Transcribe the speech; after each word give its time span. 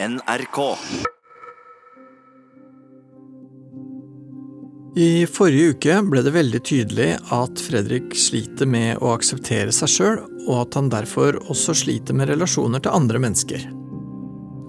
NRK. 0.00 0.58
I 4.96 5.26
forrige 5.26 5.72
uke 5.72 5.96
ble 6.06 6.22
det 6.22 6.32
veldig 6.36 6.60
tydelig 6.62 7.08
at 7.34 7.62
Fredrik 7.66 8.14
sliter 8.14 8.70
med 8.70 9.02
å 9.02 9.10
akseptere 9.16 9.74
seg 9.74 9.90
sjøl, 9.90 10.22
og 10.46 10.54
at 10.60 10.78
han 10.78 10.92
derfor 10.94 11.40
også 11.50 11.74
sliter 11.82 12.14
med 12.14 12.30
relasjoner 12.30 12.84
til 12.84 12.94
andre 12.94 13.24
mennesker. 13.26 13.66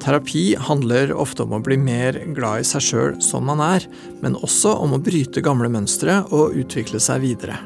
Terapi 0.02 0.48
handler 0.66 1.14
ofte 1.14 1.46
om 1.46 1.60
å 1.60 1.62
bli 1.62 1.78
mer 1.78 2.18
glad 2.34 2.64
i 2.64 2.70
seg 2.72 2.88
sjøl 2.90 3.20
som 3.22 3.46
man 3.52 3.62
er, 3.62 3.86
men 4.24 4.40
også 4.40 4.80
om 4.82 4.98
å 4.98 5.04
bryte 5.04 5.46
gamle 5.46 5.70
mønstre 5.70 6.24
og 6.34 6.58
utvikle 6.58 6.98
seg 7.04 7.22
videre. 7.28 7.62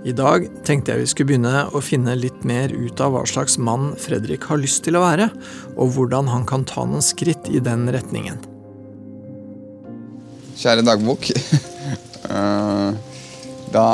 I 0.00 0.14
dag 0.16 0.46
tenkte 0.64 0.94
jeg 0.94 1.02
vi 1.02 1.08
skulle 1.10 1.28
begynne 1.28 1.66
å 1.76 1.80
finne 1.84 2.14
litt 2.16 2.44
mer 2.48 2.72
ut 2.72 3.00
av 3.04 3.12
hva 3.12 3.26
slags 3.28 3.58
mann 3.60 3.90
Fredrik 4.00 4.46
har 4.48 4.60
lyst 4.62 4.86
til 4.86 4.96
å 4.96 5.02
være, 5.04 5.26
og 5.76 5.92
hvordan 5.92 6.30
han 6.32 6.46
kan 6.48 6.64
ta 6.64 6.86
noen 6.88 7.04
skritt 7.04 7.50
i 7.52 7.60
den 7.60 7.84
retningen. 7.92 8.40
Kjære 10.60 10.86
dagbok. 10.88 11.30
Eh, 12.30 12.90
da 13.74 13.86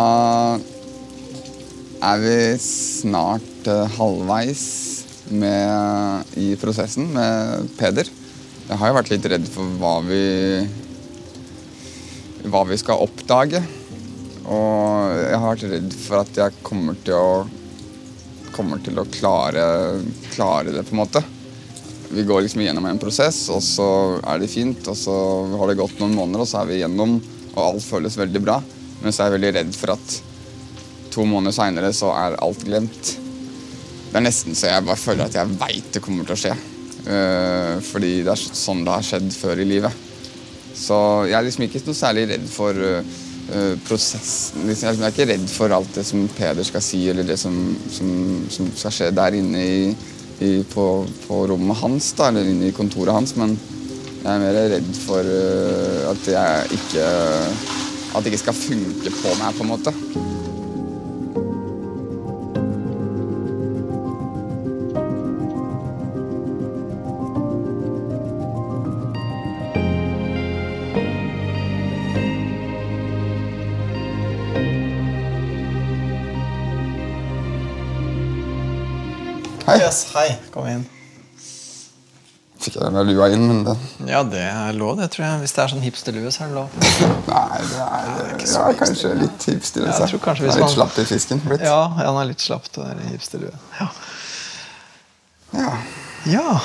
er 2.05 2.19
vi 2.21 2.35
snart 2.61 3.71
eh, 3.71 3.95
halvveis 3.97 4.65
med, 5.33 6.35
i 6.37 6.51
prosessen 6.61 7.07
med 7.15 7.71
Peder. 7.79 8.11
Jeg 8.67 8.77
har 8.83 8.93
jo 8.93 8.97
vært 8.99 9.13
litt 9.15 9.29
redd 9.33 9.49
for 9.55 9.79
hva 9.81 9.95
vi 10.05 10.21
hva 12.51 12.67
vi 12.69 12.77
skal 12.81 13.03
oppdage. 13.07 13.63
Og 14.47 15.15
jeg 15.19 15.39
har 15.43 15.49
vært 15.49 15.71
redd 15.73 15.95
for 15.99 16.21
at 16.23 16.43
jeg 16.43 16.67
kommer 16.67 16.99
til 17.05 17.19
å 17.19 17.31
kommer 18.57 18.81
til 18.81 18.97
å 18.97 19.05
klare, 19.13 19.65
klare 20.33 20.73
det, 20.73 20.85
på 20.87 20.95
en 20.95 21.03
måte. 21.03 21.21
Vi 22.09 22.25
går 22.25 22.45
liksom 22.45 22.63
igjennom 22.63 22.87
en 22.89 23.01
prosess, 23.01 23.43
og 23.53 23.61
så 23.65 23.89
er 24.23 24.41
det 24.41 24.49
fint. 24.49 24.81
Og 24.89 24.97
så 24.97 25.17
har 25.53 25.69
det 25.69 25.79
gått 25.81 25.99
noen 26.01 26.17
måneder, 26.17 26.45
og 26.45 26.49
så 26.49 26.63
er 26.63 26.71
vi 26.71 26.79
igjennom, 26.79 27.19
og 27.53 27.61
alt 27.65 27.85
føles 27.85 28.17
veldig 28.17 28.43
bra. 28.47 28.61
Men 29.03 29.13
så 29.13 29.23
er 29.23 29.31
jeg 29.31 29.37
veldig 29.37 29.53
redd 29.59 29.77
for 29.77 29.97
at 29.97 30.17
to 31.13 31.27
måneder 31.29 31.57
seinere 31.57 31.93
så 31.97 32.13
er 32.17 32.39
alt 32.45 32.65
glemt. 32.65 33.13
Det 34.07 34.17
er 34.17 34.25
nesten 34.25 34.57
så 34.57 34.71
jeg 34.71 34.87
bare 34.87 35.01
føler 35.01 35.27
at 35.27 35.37
jeg 35.37 35.59
veit 35.61 35.93
det 35.93 36.03
kommer 36.05 36.29
til 36.29 36.37
å 36.37 36.41
skje. 36.41 36.57
Uh, 37.07 37.77
fordi 37.87 38.13
det 38.27 38.33
er 38.33 38.41
sånn 38.41 38.83
det 38.87 38.95
har 38.95 39.05
skjedd 39.07 39.29
før 39.37 39.61
i 39.63 39.69
livet. 39.69 40.05
Så 40.77 40.97
jeg 41.29 41.37
er 41.39 41.47
liksom 41.47 41.67
ikke 41.67 41.85
noe 41.87 41.99
særlig 41.99 42.27
redd 42.33 42.49
for 42.53 42.77
uh, 42.77 43.17
prosessen. 43.87 44.67
Liksom, 44.67 44.89
jeg 44.91 45.07
er 45.07 45.15
ikke 45.15 45.29
redd 45.31 45.47
for 45.53 45.75
alt 45.77 45.95
det 45.95 46.03
som 46.09 46.25
Peder 46.37 46.67
skal 46.67 46.83
si, 46.85 47.05
eller 47.11 47.27
det 47.27 47.39
som, 47.41 47.55
som, 47.93 48.11
som 48.51 48.71
skal 48.75 48.95
skje 48.95 49.11
der 49.15 49.39
inne 49.39 49.63
i, 49.63 49.81
i, 50.43 50.51
på, 50.73 50.87
på, 51.27 51.41
rommet 51.53 51.79
hans, 51.83 52.13
da, 52.19 52.31
eller 52.33 52.51
inne 52.51 52.71
i 52.71 52.77
kontoret 52.77 53.15
hans. 53.15 53.37
Men 53.39 53.55
jeg 54.23 54.33
er 54.33 54.43
mer 54.43 54.59
redd 54.75 54.93
for 55.05 55.23
uh, 55.23 56.11
at 56.11 56.31
jeg 56.33 56.81
ikke 56.81 57.11
At 58.17 58.25
det 58.25 58.33
ikke 58.33 58.47
skal 58.47 58.57
funke 58.57 59.13
på 59.13 59.35
meg, 59.37 59.55
på 59.59 59.67
en 59.67 59.71
måte. 59.75 59.93
Hei. 79.67 79.79
Yes, 79.83 80.05
hei, 80.15 80.29
kom 80.55 80.67
inn. 80.71 80.85
Fikk 82.57 82.79
jeg 82.79 82.87
den 82.95 83.09
lua 83.11 83.27
inn, 83.35 83.43
men 83.47 83.59
det 83.67 83.75
Ja, 84.09 84.23
det 84.27 84.41
er 84.47 84.73
lov, 84.79 84.97
det, 84.99 85.11
tror 85.15 85.27
jeg. 85.27 85.41
Hvis 85.43 85.53
det 85.55 85.63
er 85.65 85.73
sånn 85.75 85.83
hipsterlue, 85.85 86.31
så 86.35 86.47
er 86.47 86.53
det 86.53 86.57
lov. 86.57 86.77
Nei, 87.29 87.59
det 87.69 87.83
er, 87.85 88.31
ikke 88.37 88.49
så 88.49 88.63
ja, 88.63 88.71
hipster. 88.71 88.79
kanskje 88.81 89.11
litt 89.21 89.47
hipster. 89.51 89.85
Ja, 89.87 89.93
jeg 90.01 90.13
tror 90.15 90.23
kanskje 90.25 90.47
hvis 90.47 90.55
er 90.55 90.61
litt 90.63 90.67
man- 90.67 90.75
slapp 90.77 90.97
i 90.99 91.05
fisken 91.11 91.43
blitt. 91.45 91.65
Ja, 91.67 91.81
han 91.99 92.21
er 92.23 92.29
litt 92.31 92.43
slapp 92.47 92.67
til 92.73 92.83
å 92.83 92.87
være 92.89 93.11
hipsterlue. 93.13 93.53
Ja. 93.81 93.89
Ja, 95.57 95.77
ja, 96.27 96.57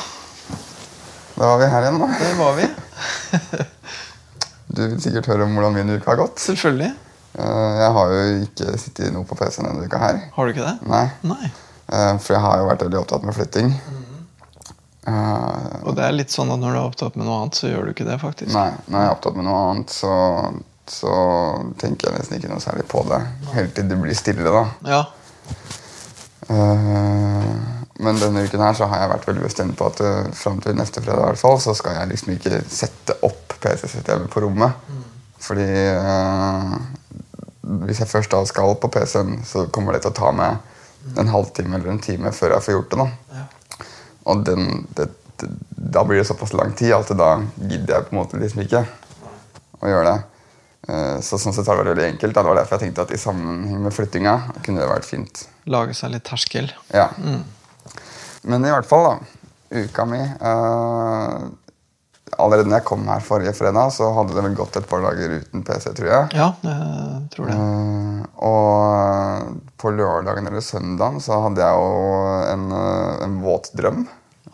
Da 1.36 1.48
var 1.48 1.58
vi 1.62 1.68
her 1.74 1.86
igjen, 1.88 2.00
da. 2.02 2.08
Det 2.22 2.34
var 2.38 2.58
vi. 2.58 2.70
Du 4.72 4.80
vil 4.88 5.02
sikkert 5.04 5.26
høre 5.28 5.44
om 5.44 5.52
hvordan 5.58 5.74
min 5.76 5.90
uke 5.98 6.08
har 6.08 6.16
gått. 6.22 6.40
Selvfølgelig. 6.40 6.94
Eh, 7.36 7.72
Jeg 7.82 7.92
har 7.98 8.14
jo 8.16 8.22
ikke 8.46 8.78
sittet 8.80 9.12
noe 9.12 9.26
på 9.28 9.36
PC-en 9.36 9.68
denne 9.68 9.84
uka 9.90 10.00
her. 10.00 10.22
Har 10.38 10.48
du 10.48 10.54
ikke 10.54 10.64
det? 10.64 10.88
Nei, 10.88 11.10
Nei. 11.28 11.50
Eh, 11.92 12.14
For 12.24 12.36
jeg 12.36 12.44
har 12.46 12.62
jo 12.62 12.70
vært 12.70 12.86
veldig 12.88 13.00
opptatt 13.02 13.28
med 13.28 13.38
flytting. 13.38 13.74
Uh, 15.02 15.82
Og 15.90 15.96
det 15.98 16.04
er 16.06 16.14
litt 16.14 16.30
sånn 16.30 16.52
at 16.54 16.60
når 16.62 16.76
du 16.76 16.78
er 16.78 16.84
opptatt 16.86 17.16
med 17.18 17.26
noe 17.26 17.40
annet, 17.42 17.58
så 17.58 17.72
gjør 17.72 17.88
du 17.88 17.94
ikke 17.96 18.06
det, 18.06 18.20
faktisk. 18.22 18.52
Nei, 18.54 18.70
når 18.86 19.00
jeg 19.00 19.10
er 19.10 19.16
opptatt 19.16 19.40
med 19.40 19.48
noe 19.48 19.62
annet, 19.72 19.96
så, 19.96 20.14
så 20.86 21.14
tenker 21.82 22.12
jeg 22.12 22.20
nesten 22.20 22.38
ikke 22.38 22.52
noe 22.52 22.62
særlig 22.62 22.86
på 22.92 23.02
det. 23.10 23.18
Helt 23.56 23.74
til 23.78 23.90
det 23.90 23.98
blir 23.98 24.18
stille, 24.20 24.54
da. 24.54 24.64
Ja. 24.86 25.02
Uh, 26.52 27.50
Men 28.02 28.18
denne 28.22 28.46
uken 28.46 28.62
her 28.66 28.78
så 28.78 28.88
har 28.90 29.04
jeg 29.04 29.12
vært 29.16 29.28
veldig 29.30 29.44
bestemt 29.46 29.78
på 29.78 29.90
at 29.90 30.00
uh, 30.06 30.30
fram 30.38 30.62
til 30.62 30.78
neste 30.78 31.02
fredag 31.02 31.22
i 31.22 31.28
hvert 31.32 31.42
fall, 31.42 31.60
så 31.62 31.74
skal 31.78 31.98
jeg 31.98 32.14
liksom 32.14 32.34
ikke 32.38 32.62
sette 32.70 33.18
opp 33.26 33.58
PC-systemet 33.62 34.30
på 34.34 34.42
rommet. 34.46 34.74
Fordi 35.42 35.68
uh, 35.98 36.78
hvis 37.86 38.02
jeg 38.02 38.10
først 38.10 38.34
da 38.34 38.42
skal 38.50 38.78
på 38.82 38.90
PC-en, 38.94 39.40
så 39.46 39.66
kommer 39.74 39.98
det 39.98 40.06
til 40.06 40.14
å 40.14 40.18
ta 40.18 40.30
meg 40.36 40.68
en 41.18 41.28
halvtime 41.34 41.76
eller 41.78 41.92
en 41.96 42.00
time 42.04 42.32
før 42.32 42.56
jeg 42.56 42.64
får 42.68 42.74
gjort 42.78 42.92
det. 42.92 42.98
da. 42.98 43.38
Ja. 43.38 43.86
Og 44.32 44.44
den, 44.46 44.88
det, 44.96 45.08
det, 45.42 45.50
da 45.98 46.04
blir 46.06 46.22
det 46.22 46.28
såpass 46.30 46.54
lang 46.54 46.74
tid 46.78 46.94
at 46.94 47.10
da 47.18 47.32
gidder 47.58 47.96
jeg 47.98 48.06
på 48.10 48.16
en 48.16 48.20
måte 48.22 48.40
liksom 48.42 48.62
ikke 48.66 48.84
å 49.82 49.90
gjøre 49.90 50.12
det. 50.12 50.18
Eh, 50.90 51.18
Så 51.26 51.38
sånn 51.42 51.54
sett 51.54 51.68
har 51.68 51.78
det 51.78 51.84
vært 51.84 51.96
veldig 51.96 52.10
enkelt. 52.14 52.36
Det 52.38 52.44
var 52.48 52.56
derfor 52.62 52.78
jeg 52.78 52.88
tenkte 52.88 53.06
at 53.08 53.12
i 53.16 53.22
sammenheng 53.22 53.82
med 53.84 53.94
flyttinga 53.94 54.36
kunne 54.62 54.82
det 54.84 54.90
vært 54.92 55.06
fint. 55.10 55.46
Lage 55.70 55.94
seg 55.98 56.14
litt 56.14 56.26
terskel. 56.30 56.72
Ja. 56.94 57.10
Men 58.44 58.66
i 58.66 58.72
hvert 58.74 58.88
fall, 58.90 59.06
da. 59.10 59.38
Uka 59.72 60.04
mi 60.06 60.20
eh, 60.20 61.36
Allerede 62.42 62.70
når 62.70 62.80
jeg 62.80 62.88
kom 62.88 63.04
her 63.10 63.24
forrige 63.24 63.54
fredag, 63.58 63.92
så 63.96 64.10
hadde 64.16 64.36
det 64.36 64.44
vel 64.46 64.56
gått 64.58 64.78
et 64.80 64.88
par 64.90 65.04
dager 65.06 65.38
uten 65.42 65.66
PC, 65.68 65.92
tror 65.98 66.10
jeg. 66.10 66.30
Ja, 66.38 66.48
jeg 66.66 67.28
tror 67.36 67.52
det. 67.52 67.58
Uh, 67.58 68.24
og 68.42 69.60
på 69.82 69.92
lørdagen 69.94 70.50
eller 70.50 70.64
søndagen 70.66 71.22
så 71.22 71.38
hadde 71.46 71.62
jeg 71.62 71.78
jo 71.78 72.16
en, 72.52 72.66
eh, 72.74 73.24
en 73.26 73.38
våt 73.44 73.70
drøm. 73.78 74.04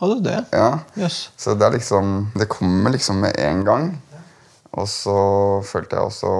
Hadde 0.00 0.18
du 0.18 0.26
det? 0.28 0.40
Ja. 0.52 0.68
Yes. 0.96 1.30
Så 1.36 1.54
det 1.58 1.66
er 1.66 1.74
liksom 1.74 2.30
Det 2.34 2.48
kommer 2.48 2.92
liksom 2.94 3.20
med 3.24 3.36
en 3.40 3.64
gang. 3.64 3.88
Og 4.78 4.88
så 4.88 5.16
følte 5.64 5.96
jeg 5.96 6.04
også 6.04 6.32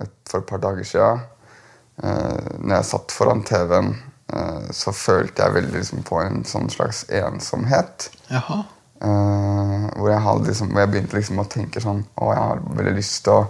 et, 0.00 0.14
for 0.28 0.40
et 0.40 0.48
par 0.48 0.62
dager 0.64 0.86
sia 0.88 1.10
uh, 1.12 2.48
Når 2.58 2.74
jeg 2.78 2.88
satt 2.88 3.12
foran 3.14 3.44
TV-en, 3.46 3.92
uh, 4.32 4.70
så 4.72 4.92
følte 4.96 5.44
jeg 5.44 5.56
veldig 5.58 5.76
liksom 5.76 6.04
på 6.08 6.20
en 6.24 6.44
sånn 6.48 6.72
slags 6.72 7.04
ensomhet. 7.12 8.08
Jaha. 8.32 8.62
Eh, 9.02 9.08
hvor, 9.10 9.81
jeg 10.22 10.46
liksom, 10.46 10.72
jeg 10.78 10.90
begynte 10.92 11.16
liksom 11.18 11.38
å 11.42 11.48
tenke 11.50 11.80
sånn 11.82 12.04
Å, 12.16 12.30
jeg 12.32 12.42
har 12.42 12.62
veldig 12.78 12.94
lyst 12.96 13.22
til 13.26 13.32
å 13.40 13.42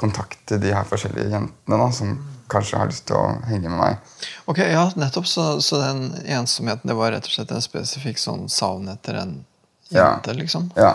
kontakte 0.00 0.56
de 0.62 0.70
her 0.72 0.86
forskjellige 0.88 1.28
jentene 1.28 1.76
da, 1.80 1.90
som 1.92 2.14
kanskje 2.50 2.78
har 2.80 2.88
lyst 2.88 3.04
til 3.06 3.18
å 3.18 3.26
henge 3.46 3.68
med 3.68 3.78
meg. 3.78 3.98
Ok, 4.48 4.58
ja, 4.64 4.86
nettopp. 4.98 5.26
Så, 5.28 5.44
så 5.62 5.78
den 5.82 6.14
ensomheten, 6.24 6.88
det 6.88 6.96
var 6.96 7.12
rett 7.12 7.28
og 7.28 7.34
slett 7.34 7.52
en 7.54 7.62
spesifikk 7.62 8.18
sånn 8.18 8.48
savn 8.50 8.88
etter 8.90 9.20
en 9.20 9.34
Ja. 9.90 10.06
jente, 10.14 10.34
liksom? 10.38 10.70
Ja. 10.78 10.94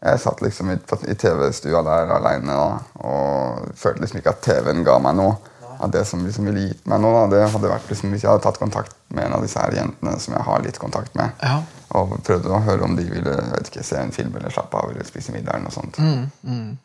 Jeg 0.00 0.20
satt 0.22 0.40
liksom 0.40 0.70
i, 0.70 0.78
i 1.10 1.14
TV-stua 1.18 1.82
der 1.86 2.12
aleine 2.16 2.56
og 3.02 3.68
følte 3.76 4.04
liksom 4.04 4.20
ikke 4.20 4.30
at 4.36 4.42
TV-en 4.46 4.84
ga 4.86 4.98
meg 5.02 5.16
noe. 5.18 5.36
At 5.80 5.92
det 5.94 6.04
som 6.06 6.24
liksom 6.26 6.44
ville 6.50 6.66
gitt 6.68 6.86
meg 6.90 7.00
noe, 7.00 7.12
da, 7.14 7.36
det 7.36 7.52
hadde 7.52 7.68
vært 7.70 7.88
liksom 7.90 8.10
hvis 8.10 8.22
jeg 8.24 8.30
hadde 8.32 8.42
tatt 8.42 8.58
kontakt 8.58 8.94
med 9.14 9.24
en 9.28 9.32
av 9.38 9.42
disse 9.44 9.60
her 9.62 9.72
jentene 9.76 10.16
som 10.20 10.34
jeg 10.34 10.42
har 10.48 10.62
litt 10.64 10.78
kontakt 10.82 11.14
med, 11.14 11.30
Ja. 11.42 11.60
og 11.94 12.16
prøvde 12.26 12.50
å 12.50 12.60
høre 12.66 12.82
om 12.84 12.96
de 12.96 13.04
ville 13.08 13.34
vet 13.52 13.70
ikke, 13.70 13.84
se 13.86 13.96
en 13.96 14.10
film 14.12 14.34
eller 14.36 14.50
slappe 14.50 14.76
av 14.76 14.90
eller 14.90 15.04
spise 15.06 15.32
middag. 15.32 15.54
eller 15.54 15.68
noe 15.68 15.76
sånt. 15.76 15.98
Mm, 15.98 16.78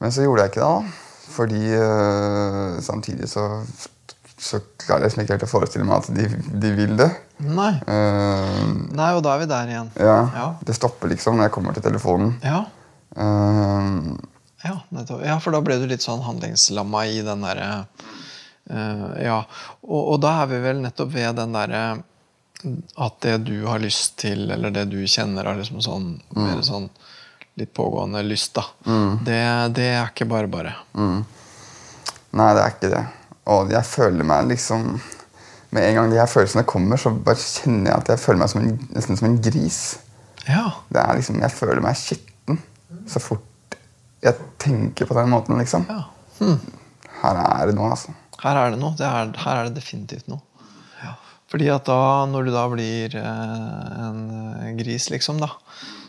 Men 0.00 0.10
så 0.12 0.22
gjorde 0.24 0.42
jeg 0.46 0.50
ikke 0.54 0.60
det, 0.60 0.70
da. 0.70 1.00
Fordi 1.34 1.60
øh, 1.74 2.80
samtidig 2.82 3.28
så, 3.30 3.44
så 4.38 4.58
klarer 4.78 5.04
jeg 5.04 5.10
liksom 5.10 5.22
ikke 5.24 5.34
helt 5.36 5.46
å 5.46 5.50
forestille 5.52 5.84
meg 5.88 5.96
at 6.02 6.10
de, 6.14 6.26
de 6.60 6.72
vil 6.76 6.96
det. 6.98 7.08
Nei. 7.44 7.70
Uh, 7.88 8.92
Nei, 8.94 9.08
og 9.16 9.22
da 9.24 9.34
er 9.34 9.40
vi 9.42 9.46
der 9.50 9.70
igjen. 9.72 9.90
ja, 9.98 10.18
Ja. 10.34 10.48
Det 10.64 10.74
stopper 10.76 11.08
liksom 11.10 11.36
når 11.38 11.48
jeg 11.48 11.54
kommer 11.56 11.72
til 11.74 11.82
telefonen. 11.86 12.36
Ja. 12.44 12.64
Eh, 13.16 13.90
Ja, 14.64 14.78
ja, 15.20 15.36
for 15.44 15.52
da 15.52 15.60
ble 15.64 15.76
du 15.80 15.86
litt 15.90 16.04
sånn 16.04 16.24
handlingslamma 16.24 17.04
i 17.12 17.20
den 17.24 17.44
derre 17.44 17.68
uh, 18.70 19.10
Ja. 19.20 19.42
Og, 19.84 20.00
og 20.00 20.18
da 20.24 20.38
er 20.42 20.52
vi 20.54 20.60
vel 20.64 20.80
nettopp 20.80 21.12
ved 21.12 21.36
den 21.36 21.56
derre 21.56 21.84
at 22.96 23.18
det 23.20 23.38
du 23.44 23.66
har 23.68 23.82
lyst 23.82 24.16
til, 24.22 24.46
eller 24.50 24.72
det 24.72 24.86
du 24.88 25.02
kjenner 25.04 25.50
av 25.50 25.58
liksom 25.58 25.82
sånn 25.84 26.06
mer 26.32 26.62
sånn 26.64 26.88
litt 27.60 27.74
pågående 27.76 28.22
lyst, 28.24 28.54
da. 28.56 28.64
Det, 29.20 29.40
det 29.76 29.88
er 29.98 30.08
ikke 30.08 30.26
bare 30.30 30.48
bare. 30.50 30.72
Nei, 30.96 32.48
det 32.56 32.62
er 32.62 32.72
ikke 32.72 32.90
det. 32.94 33.02
Og 33.52 33.74
jeg 33.74 33.84
føler 33.84 34.24
meg 34.24 34.46
liksom 34.48 34.94
Med 35.74 35.84
en 35.84 35.96
gang 35.98 36.12
de 36.12 36.16
her 36.16 36.28
følelsene 36.30 36.62
kommer, 36.70 36.96
så 36.96 37.10
bare 37.10 37.36
kjenner 37.36 37.90
jeg 37.90 37.98
at 37.98 38.10
jeg 38.14 38.22
føler 38.22 38.40
meg 38.40 38.50
som 38.52 38.60
en, 38.62 38.76
nesten 38.94 39.18
som 39.18 39.26
en 39.26 39.40
gris. 39.42 39.80
Ja. 40.46 40.68
Det 40.88 41.02
er 41.02 41.18
liksom, 41.18 41.40
Jeg 41.42 41.50
føler 41.50 41.82
meg 41.82 41.98
skitten 41.98 42.60
så 43.10 43.20
fort 43.20 43.42
jeg 44.24 44.50
tenker 44.62 45.08
på 45.08 45.16
den 45.18 45.30
måten, 45.32 45.58
liksom. 45.60 45.86
ja. 45.88 46.02
Her 47.24 47.38
er 47.40 47.70
det 47.70 47.76
noe, 47.76 47.92
altså. 47.94 48.12
Her 48.42 48.58
er 48.60 48.74
det 48.74 48.80
noe. 48.80 48.96
Det 48.98 49.06
er, 49.06 49.30
her 49.44 49.60
er 49.60 49.68
det 49.68 49.78
definitivt 49.78 50.26
noe. 50.28 50.42
Fordi 51.54 51.68
at 51.70 51.84
da, 51.86 52.24
når 52.26 52.48
du 52.48 52.50
da 52.50 52.64
blir 52.66 53.12
eh, 53.14 53.90
en 54.02 54.22
eh, 54.34 54.70
gris, 54.74 55.06
liksom, 55.12 55.38
da, 55.38 55.52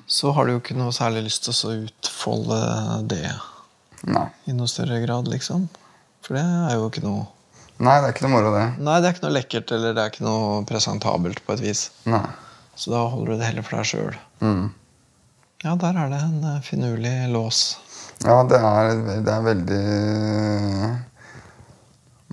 så 0.10 0.32
har 0.34 0.48
du 0.48 0.56
jo 0.56 0.62
ikke 0.62 0.78
noe 0.78 0.94
særlig 0.96 1.28
lyst 1.28 1.46
til 1.46 1.54
å 1.54 1.74
utfolde 1.84 2.58
det 3.12 3.28
Nei. 4.10 4.26
i 4.50 4.56
noe 4.58 4.70
større 4.72 4.98
grad, 5.04 5.30
liksom. 5.30 5.68
For 6.26 6.40
det 6.40 6.42
er 6.42 6.80
jo 6.80 6.90
ikke 6.90 7.06
noe 7.06 7.28
Nei, 7.76 7.98
det 8.00 8.08
er 8.08 8.14
ikke 8.16 8.24
noe 8.24 8.32
moro, 8.32 8.52
det. 8.56 8.66
Nei, 8.88 8.98
det 9.04 9.08
er 9.10 9.14
ikke 9.18 9.26
noe 9.26 9.36
lekkert 9.36 9.72
eller 9.76 9.94
det 9.94 10.02
er 10.02 10.12
ikke 10.14 10.24
noe 10.24 10.62
presentabelt 10.66 11.42
på 11.44 11.58
et 11.58 11.64
vis. 11.66 11.82
Nei. 12.08 12.24
Så 12.80 12.94
da 12.94 13.02
holder 13.12 13.34
du 13.36 13.42
det 13.42 13.50
heller 13.50 13.66
for 13.68 13.78
deg 13.78 13.90
sjøl. 13.90 14.20
Mm. 14.40 14.70
Ja, 15.66 15.74
der 15.82 16.00
er 16.00 16.14
det 16.14 16.22
en 16.24 16.40
eh, 16.56 16.62
finurlig 16.64 17.14
lås. 17.34 17.66
Ja, 18.24 18.38
det 18.48 18.58
er, 18.58 18.94
det 19.26 19.32
er 19.34 19.42
veldig 19.44 19.82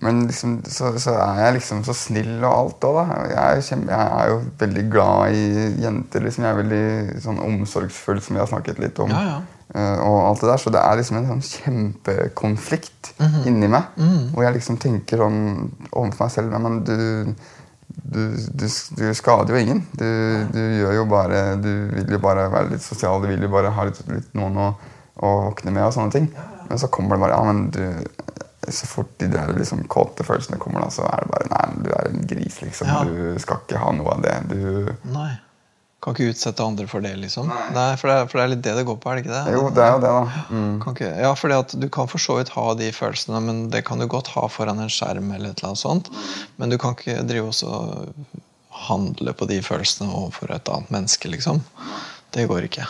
Men 0.03 0.27
liksom, 0.27 0.61
så, 0.67 0.93
så 0.99 1.15
er 1.19 1.41
jeg 1.45 1.57
liksom 1.59 1.83
så 1.87 1.95
snill 1.95 2.37
og 2.43 2.53
alt 2.53 2.87
òg, 2.89 2.97
da. 2.99 3.19
Jeg 3.31 3.41
er, 3.43 3.65
kjempe, 3.67 3.93
jeg 3.93 4.21
er 4.21 4.31
jo 4.33 4.39
veldig 4.63 4.85
glad 4.91 5.37
i 5.39 5.67
jenter. 5.85 6.25
liksom. 6.27 6.47
Jeg 6.47 6.53
er 6.55 6.61
veldig 6.63 7.21
sånn 7.23 7.43
omsorgsfull, 7.45 8.23
som 8.25 8.35
vi 8.35 8.43
har 8.43 8.51
snakket 8.51 8.81
litt 8.83 8.99
om. 9.03 9.13
Ja, 9.15 9.23
ja. 9.29 9.41
Eh, 9.73 9.99
og 10.05 10.17
alt 10.27 10.41
det 10.43 10.49
der, 10.51 10.59
Så 10.61 10.71
det 10.75 10.81
er 10.83 10.99
liksom 10.99 11.17
en 11.21 11.29
sånn 11.31 11.45
kjempekonflikt 11.47 13.13
inni 13.49 13.69
meg. 13.73 13.95
Hvor 14.35 14.45
jeg 14.45 14.57
liksom 14.59 14.77
tenker 14.83 15.23
sånn 15.23 15.39
overfor 15.93 16.27
meg 16.27 16.33
selv 16.35 16.59
Men 16.61 16.81
du, 16.85 16.97
du, 18.03 18.21
du, 18.59 18.67
du 18.99 19.05
skader 19.15 19.55
jo 19.55 19.63
ingen. 19.63 19.85
Du, 19.97 20.09
du 20.53 20.61
gjør 20.81 20.93
jo 20.99 21.07
bare 21.09 21.57
Du 21.63 21.71
vil 21.95 22.11
jo 22.17 22.19
bare 22.21 22.49
være 22.53 22.75
litt 22.75 22.83
sosial, 22.85 23.23
du 23.23 23.29
vil 23.31 23.47
jo 23.47 23.53
bare 23.55 23.71
ha 23.73 23.87
litt, 23.89 24.03
litt 24.11 24.35
noen 24.37 24.59
å, 24.61 24.69
å 25.21 25.33
våkne 25.49 25.75
med 25.75 25.87
og 25.89 25.95
sånne 25.97 26.15
ting. 26.15 26.29
Men 26.69 26.81
så 26.81 26.89
kommer 26.89 27.17
det 27.17 27.25
bare 27.27 27.37
Ja, 27.37 27.45
men 27.45 27.71
du 27.75 27.85
så 28.69 28.87
fort 28.87 29.19
de 29.19 29.27
der 29.27 29.51
liksom 29.59 29.85
kåte 29.91 30.25
følelsene 30.25 30.59
kommer, 30.63 30.85
da, 30.85 30.91
så 30.95 31.07
er 31.09 31.25
det 31.25 31.33
bare 31.33 31.49
Nei, 31.51 31.63
du 31.83 31.89
er 31.91 32.11
en 32.13 32.27
gris, 32.31 32.61
liksom. 32.63 32.87
Ja. 32.89 33.01
Du 33.09 33.41
skal 33.43 33.59
ikke 33.65 33.81
ha 33.83 33.91
noe 33.97 34.13
av 34.15 34.23
det. 34.23 34.37
Du 34.53 35.11
Nei. 35.11 35.33
Kan 36.03 36.17
ikke 36.17 36.33
utsette 36.33 36.65
andre 36.67 36.89
for 36.91 37.05
det, 37.05 37.13
liksom. 37.21 37.51
Nei, 37.75 37.91
for, 37.99 38.11
det 38.11 38.15
er, 38.15 38.31
for 38.31 38.39
det 38.41 38.45
er 38.45 38.51
litt 38.51 38.63
det 38.67 38.73
det 38.75 38.87
går 38.89 38.97
på, 38.99 39.11
er 39.11 39.19
det 39.19 39.23
ikke 39.23 39.35
det? 39.35 39.53
Jo, 39.55 39.67
det 39.71 39.83
er 39.85 39.93
jo 39.93 40.01
det, 40.03 40.15
da. 40.15 40.47
Mm. 40.51 40.73
Kan 40.83 40.97
ikke, 40.97 41.11
ja, 41.23 41.59
at 41.59 41.75
Du 41.79 41.87
kan 41.95 42.11
for 42.11 42.23
så 42.23 42.39
vidt 42.41 42.55
ha 42.57 42.65
de 42.79 42.89
følelsene, 42.95 43.43
men 43.47 43.61
det 43.71 43.85
kan 43.87 44.03
du 44.03 44.09
godt 44.11 44.33
ha 44.35 44.49
foran 44.51 44.83
en 44.83 44.91
skjerm. 44.91 45.31
eller 45.31 45.53
et 45.53 45.63
eller 45.63 45.71
annet 45.71 45.83
sånt. 45.83 46.11
Men 46.59 46.75
du 46.75 46.79
kan 46.79 46.97
ikke 46.99 47.23
drive 47.29 47.55
og 47.71 48.15
handle 48.89 49.35
på 49.39 49.47
de 49.47 49.61
følelsene 49.63 50.11
overfor 50.11 50.51
et 50.51 50.75
annet 50.75 50.91
menneske. 50.91 51.31
liksom. 51.31 51.63
Det 52.35 52.49
går 52.51 52.67
ikke. 52.67 52.89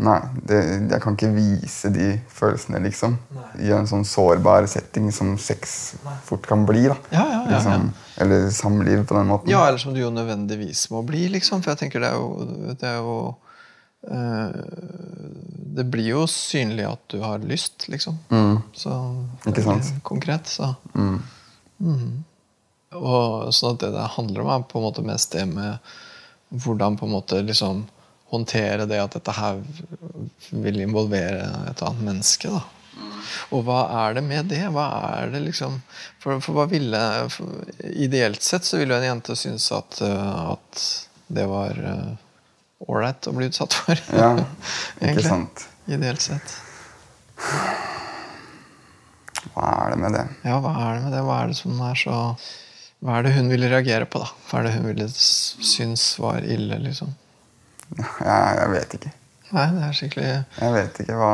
Nei, 0.00 0.16
det, 0.48 0.58
jeg 0.88 1.00
kan 1.04 1.16
ikke 1.16 1.28
vise 1.34 1.90
de 1.92 2.06
følelsene, 2.32 2.78
liksom. 2.86 3.18
I 3.60 3.68
en 3.76 3.88
sånn 3.90 4.06
sårbar 4.08 4.64
setting 4.70 5.10
som 5.12 5.34
sex 5.40 5.74
fort 6.24 6.46
kan 6.48 6.62
bli. 6.68 6.86
da. 6.88 6.96
Ja, 7.12 7.24
ja, 7.26 7.40
ja, 7.42 7.42
liksom, 7.52 7.90
Eller 8.24 8.46
samliv 8.54 9.04
på 9.10 9.18
den 9.18 9.28
måten. 9.28 9.52
Ja, 9.52 9.66
eller 9.68 9.82
som 9.82 9.92
du 9.92 10.00
jo 10.00 10.08
nødvendigvis 10.14 10.86
må 10.94 11.02
bli, 11.04 11.26
liksom. 11.34 11.60
For 11.60 11.74
jeg 11.74 11.82
tenker 11.82 12.00
det 12.00 12.14
er 12.14 12.16
jo, 12.16 12.48
det 12.80 12.88
er 12.88 12.96
jo 13.02 13.18
øh, 14.08 14.56
Det 15.76 15.86
blir 15.92 16.08
jo 16.14 16.24
synlig 16.32 16.88
at 16.88 17.04
du 17.12 17.20
har 17.20 17.44
lyst, 17.44 17.90
liksom. 17.92 18.16
Så 18.72 18.96
Ikke 19.52 19.68
sant? 19.68 19.92
Konkret, 20.02 20.48
så. 20.48 20.72
Mhm. 20.96 22.24
Og 22.96 23.52
sånn 23.54 23.76
at 23.76 23.84
det 23.84 23.92
det 23.94 24.08
handler 24.16 24.42
om, 24.42 24.48
er 24.56 24.64
på 24.66 24.80
en 24.80 24.88
måte 24.88 25.04
mest 25.06 25.36
det 25.36 25.44
med 25.46 25.78
hvordan 26.50 26.96
på 26.98 27.06
en 27.06 27.12
måte 27.14 27.38
liksom 27.46 27.84
håndtere 28.30 28.86
det 28.90 29.00
at 29.02 29.16
dette 29.16 29.34
her 29.36 29.60
vil 30.50 30.80
involvere 30.82 31.48
et 31.70 31.82
annet 31.82 32.06
menneske. 32.06 32.50
da. 32.50 32.62
Og 33.54 33.64
hva 33.66 33.82
er 34.04 34.16
det 34.18 34.24
med 34.26 34.50
det? 34.50 34.62
Hva 34.74 34.86
er 35.10 35.30
det 35.34 35.42
liksom 35.44 35.76
For, 36.22 36.40
for 36.42 36.56
hva 36.56 36.66
ville 36.70 37.00
for, 37.30 37.68
Ideelt 37.90 38.42
sett 38.42 38.66
så 38.66 38.80
ville 38.80 38.96
jo 38.96 39.00
en 39.00 39.08
jente 39.12 39.36
synes 39.38 39.70
at, 39.74 40.00
uh, 40.02 40.54
at 40.54 40.82
det 41.30 41.46
var 41.46 41.78
ålreit 42.80 43.28
å 43.28 43.34
bli 43.36 43.50
utsatt 43.50 43.76
for. 43.76 44.00
Ja, 44.16 44.32
ikke 45.04 45.22
sant. 45.32 45.66
Ideelt 45.90 46.24
sett. 46.24 46.56
Hva 49.54 49.68
er 49.84 49.94
det 49.94 50.00
med 50.00 50.16
det? 50.16 50.24
Ja, 50.46 50.58
hva 50.62 50.74
er 50.76 50.98
det 50.98 51.04
med 51.06 51.14
det? 51.16 51.22
Hva 51.26 51.38
er 51.42 51.52
det 51.52 51.58
som 51.60 51.80
er 51.84 51.98
så 51.98 52.16
Hva 53.00 53.16
er 53.16 53.26
det 53.26 53.34
hun 53.38 53.48
ville 53.52 53.70
reagere 53.72 54.06
på, 54.10 54.20
da? 54.20 54.28
Hva 54.48 54.60
er 54.60 54.68
det 54.68 54.74
hun 54.76 54.88
ville 54.90 55.08
synes 55.10 56.04
var 56.20 56.44
ille, 56.44 56.78
liksom? 56.84 57.14
Jeg, 57.98 58.58
jeg 58.60 58.70
vet 58.74 58.94
ikke. 59.00 59.12
Nei, 59.50 59.64
det 59.74 59.80
er 59.82 59.94
skikkelig 59.98 60.26
Jeg 60.30 60.74
vet 60.76 60.98
ikke 61.02 61.16
hva, 61.18 61.30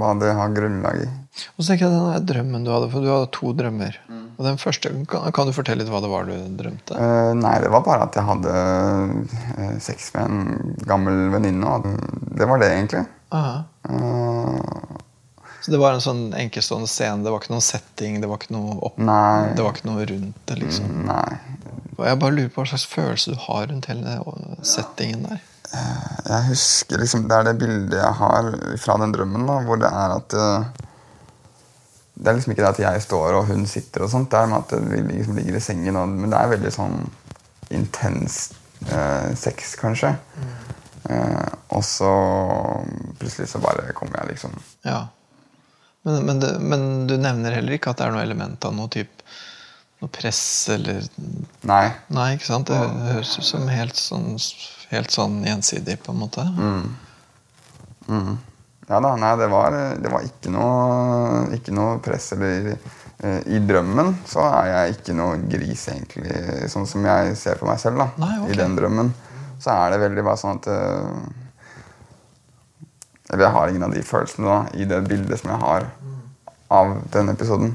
hva 0.00 0.08
det 0.18 0.32
har 0.34 0.54
grunnlag 0.54 1.04
i. 1.04 1.10
Og 1.54 1.62
så 1.62 1.70
tenker 1.70 1.86
jeg 1.86 1.94
den 1.94 2.08
der 2.10 2.24
drømmen 2.32 2.64
du 2.66 2.72
hadde, 2.74 2.88
for 2.90 3.04
du 3.04 3.10
hadde 3.12 3.28
to 3.36 3.52
drømmer. 3.56 3.98
Og 4.10 4.42
den 4.48 4.58
første, 4.58 4.90
kan, 5.08 5.28
kan 5.36 5.46
du 5.48 5.54
fortelle 5.54 5.84
litt 5.84 5.92
hva 5.92 6.00
det 6.02 6.10
var 6.10 6.26
du 6.26 6.34
drømte? 6.58 6.96
Uh, 6.98 7.30
nei, 7.38 7.54
det 7.62 7.70
var 7.72 7.84
bare 7.86 8.08
at 8.08 8.18
jeg 8.18 8.26
hadde 8.26 8.56
uh, 8.58 9.76
sex 9.84 10.10
med 10.16 10.24
en 10.26 10.74
gammel 10.88 11.28
venninne. 11.36 11.76
Det 12.34 12.48
var 12.50 12.60
det, 12.62 12.72
egentlig. 12.74 13.04
Eh, 13.32 13.60
Så 15.62 15.70
det 15.70 15.78
var 15.78 15.94
en 15.94 16.02
sånn 16.02 16.24
enkeltstående 16.34 16.90
scene, 16.90 17.22
det 17.22 17.30
var 17.30 17.38
ikke 17.40 17.54
noen 17.54 17.64
setting, 17.64 18.18
det 18.20 18.28
var 18.28 18.40
ikke 18.42 18.56
noe 18.56 18.74
opp, 18.82 18.98
nei. 18.98 19.52
det 19.54 19.62
var 19.62 19.76
ikke 19.76 19.86
noe 19.88 20.04
rundt 20.10 20.40
det, 20.50 20.58
liksom. 20.58 20.90
Nei. 21.06 21.38
Og 21.94 22.02
jeg 22.08 22.18
bare 22.18 22.34
lurer 22.34 22.50
på 22.50 22.64
hva 22.64 22.70
slags 22.72 22.88
følelse 22.90 23.36
du 23.36 23.38
har 23.46 23.68
rundt 23.70 23.86
hele 23.86 24.16
settingen 24.66 25.22
der. 25.30 25.40
Jeg 25.72 26.44
husker 26.50 27.00
liksom 27.00 27.26
Det 27.28 27.36
er 27.36 27.46
det 27.48 27.58
bildet 27.60 27.96
jeg 27.96 28.16
har 28.18 28.48
fra 28.80 28.96
den 29.00 29.14
drømmen, 29.14 29.46
da, 29.48 29.58
hvor 29.66 29.80
det 29.80 29.88
er 29.88 30.16
at 30.18 30.36
eh, 30.36 30.66
Det 32.14 32.28
er 32.28 32.36
liksom 32.36 32.52
ikke 32.54 32.64
det 32.64 32.72
at 32.74 32.82
jeg 32.84 33.04
står 33.06 33.38
og 33.38 33.48
hun 33.48 33.64
sitter 33.66 34.04
og 34.04 34.12
sånt. 34.12 34.30
Det 34.30 34.38
er 34.38 34.50
med 34.50 34.60
at 34.60 34.74
vi 34.90 35.00
liksom 35.08 35.38
ligger 35.40 35.56
i 35.56 35.64
sengen, 35.64 35.96
og, 35.96 36.12
men 36.12 36.30
det 36.30 36.38
er 36.38 36.52
veldig 36.52 36.74
sånn 36.74 36.98
intens 37.72 38.42
eh, 38.84 39.32
sex, 39.38 39.74
kanskje. 39.80 40.12
Eh, 41.08 41.48
og 41.72 41.82
så 41.84 42.12
plutselig 43.18 43.48
så 43.50 43.62
bare 43.64 43.96
kommer 43.96 44.20
jeg 44.22 44.36
liksom 44.36 44.54
Ja. 44.86 45.08
Men, 46.02 46.24
men, 46.26 46.40
det, 46.42 46.52
men 46.58 47.06
du 47.06 47.16
nevner 47.16 47.54
heller 47.54 47.78
ikke 47.78 47.92
at 47.92 48.00
det 48.00 48.08
er 48.08 48.14
noe 48.14 48.24
element 48.26 48.64
av 48.66 48.74
noe 48.74 48.90
type 48.90 49.21
noe 50.02 50.10
press 50.12 50.68
eller 50.74 51.04
Nei. 51.68 51.84
Nei, 52.12 52.32
ikke 52.36 52.48
sant? 52.50 52.66
Det 52.70 52.78
høres 53.12 53.36
ut 53.38 53.46
som 53.46 53.68
helt 53.70 53.98
sånn, 53.98 54.32
helt 54.90 55.14
sånn 55.14 55.40
gjensidig, 55.46 56.00
på 56.02 56.12
en 56.14 56.22
måte. 56.24 56.46
Mhm. 58.08 58.32
Ja 58.90 58.98
da, 59.00 59.12
nei, 59.16 59.30
det 59.38 59.46
var, 59.48 59.72
det 60.02 60.10
var 60.10 60.24
ikke, 60.26 60.50
noe, 60.52 61.44
ikke 61.54 61.72
noe 61.72 62.00
press 62.02 62.32
eller 62.34 62.72
eh, 62.74 63.38
I 63.54 63.60
drømmen 63.62 64.10
så 64.28 64.42
er 64.48 64.66
jeg 64.72 64.96
ikke 64.96 65.14
noe 65.16 65.38
gris, 65.48 65.84
egentlig, 65.88 66.34
sånn 66.68 66.88
som 66.90 67.06
jeg 67.06 67.36
ser 67.38 67.60
på 67.62 67.68
meg 67.70 67.78
selv. 67.80 68.02
da. 68.02 68.08
Nei, 68.20 68.34
ok. 68.42 68.50
I 68.52 68.58
den 68.58 68.74
drømmen 68.76 69.12
så 69.62 69.70
er 69.78 69.94
det 69.94 70.02
veldig 70.02 70.24
bare 70.26 70.40
sånn 70.42 70.58
at 70.58 70.66
eh, 70.74 71.22
Eller 73.30 73.46
jeg 73.46 73.54
har 73.54 73.70
ingen 73.70 73.86
av 73.86 73.94
de 73.94 74.02
følelsene 74.04 74.50
da, 74.50 74.58
i 74.76 74.84
det 74.90 74.98
bildet 75.08 75.40
som 75.40 75.54
jeg 75.54 75.62
har 75.62 75.86
av 76.72 76.92
den 77.14 77.30
episoden 77.32 77.70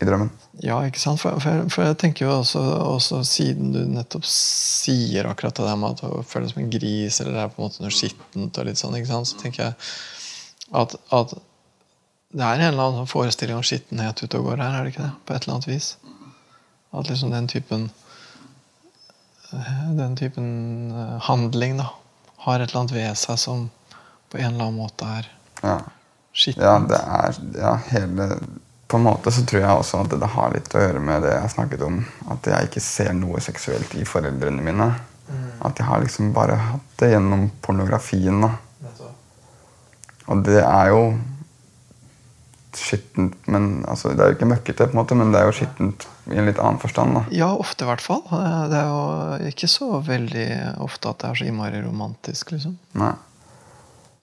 i 0.00 0.06
drømmen. 0.08 0.30
Ja, 0.64 0.78
ikke 0.88 1.00
sant? 1.02 1.20
For, 1.20 1.36
for, 1.42 1.66
for 1.72 1.84
jeg 1.84 1.98
tenker 2.00 2.24
jo 2.26 2.32
også, 2.38 2.60
også 2.80 3.18
siden 3.28 3.74
du 3.74 3.82
nettopp 3.92 4.24
sier 4.30 5.28
akkurat 5.28 5.58
det 5.58 5.66
der 5.66 5.76
med 5.76 5.98
at 5.98 6.28
føler 6.30 6.46
deg 6.46 6.54
som 6.54 6.62
en 6.62 6.70
gris, 6.72 7.18
eller 7.20 7.34
det 7.36 7.42
er 7.42 7.50
på 7.52 7.60
en 7.60 7.66
måte 7.66 7.84
noe 7.84 7.92
skittent, 7.92 8.56
og 8.56 8.68
litt 8.68 8.80
sånn, 8.80 8.96
ikke 8.96 9.10
sant? 9.10 9.28
så 9.28 9.40
tenker 9.42 9.66
jeg 9.66 9.76
at, 10.80 10.96
at 11.12 11.36
det 12.36 12.42
er 12.42 12.56
en 12.62 12.64
eller 12.70 12.86
annen 12.86 13.02
sånn 13.02 13.10
forestilling 13.12 13.58
om 13.60 13.66
skittenhet 13.66 14.22
ute 14.24 14.40
og 14.40 14.48
går 14.48 14.64
her, 14.64 14.78
er 14.80 14.86
det 14.88 14.94
ikke 14.94 15.04
det? 15.04 15.12
På 15.28 15.36
et 15.36 15.44
eller 15.44 15.58
annet 15.58 15.68
vis. 15.70 15.90
At 16.96 17.10
liksom 17.12 17.30
den 17.36 17.48
typen 17.52 17.86
eh, 19.52 19.86
den 20.00 20.16
typen 20.18 20.48
eh, 20.96 21.16
handling 21.28 21.76
da, 21.82 21.90
har 22.46 22.60
et 22.64 22.70
eller 22.70 22.86
annet 22.86 22.96
ved 22.96 23.20
seg 23.20 23.40
som 23.44 23.68
på 24.32 24.40
en 24.40 24.54
eller 24.54 24.70
annen 24.70 24.80
måte 24.80 25.08
er 25.20 25.28
Ja. 25.62 25.76
skittent. 26.32 26.64
Ja, 26.64 26.78
det 26.88 27.02
er 27.20 27.60
ja, 27.60 27.74
hele 27.92 28.30
På 28.86 28.96
en 29.00 29.06
måte 29.08 29.32
så 29.34 29.42
tror 29.46 29.62
jeg 29.62 29.80
også 29.80 30.00
at 30.04 30.14
det 30.14 30.30
har 30.30 30.52
litt 30.54 30.74
å 30.74 30.82
gjøre 30.82 31.02
med 31.02 31.24
det 31.26 31.34
jeg 31.34 31.54
snakket 31.56 31.82
om. 31.82 32.00
At 32.30 32.46
jeg 32.46 32.68
ikke 32.68 32.82
ser 32.84 33.12
noe 33.18 33.42
seksuelt 33.42 33.96
i 33.98 34.06
foreldrene 34.06 34.62
mine. 34.62 34.90
At 35.66 35.80
jeg 35.80 35.88
har 35.88 36.02
liksom 36.04 36.30
bare 36.36 36.58
hatt 36.60 36.92
det 37.00 37.10
gjennom 37.16 37.48
pornografien. 37.64 38.40
da. 38.44 38.52
Og 40.26 40.42
det 40.46 40.60
er 40.62 40.92
jo 40.92 41.02
skittent, 42.76 43.36
men 43.48 43.84
altså, 43.88 44.12
Det 44.12 44.20
er 44.20 44.30
jo 44.30 44.36
ikke 44.36 44.50
møkkete, 44.50 44.86
på 44.86 44.92
en 44.92 45.00
måte, 45.00 45.16
men 45.16 45.32
det 45.32 45.40
er 45.40 45.46
jo 45.48 45.54
skittent 45.56 46.06
i 46.30 46.36
en 46.36 46.46
litt 46.46 46.58
annen 46.58 46.78
forstand. 46.82 47.14
da. 47.14 47.22
Ja, 47.32 47.48
ofte 47.56 47.86
i 47.86 47.88
hvert 47.88 48.04
fall. 48.04 48.22
Det 48.70 48.76
er 48.76 48.90
jo 48.90 49.50
ikke 49.50 49.70
så 49.70 49.88
veldig 50.04 50.48
ofte 50.84 51.08
at 51.08 51.22
det 51.22 51.30
er 51.30 51.40
så 51.40 51.48
innmari 51.48 51.80
romantisk, 51.82 52.52
liksom. 52.52 52.76
Nei. 53.00 53.14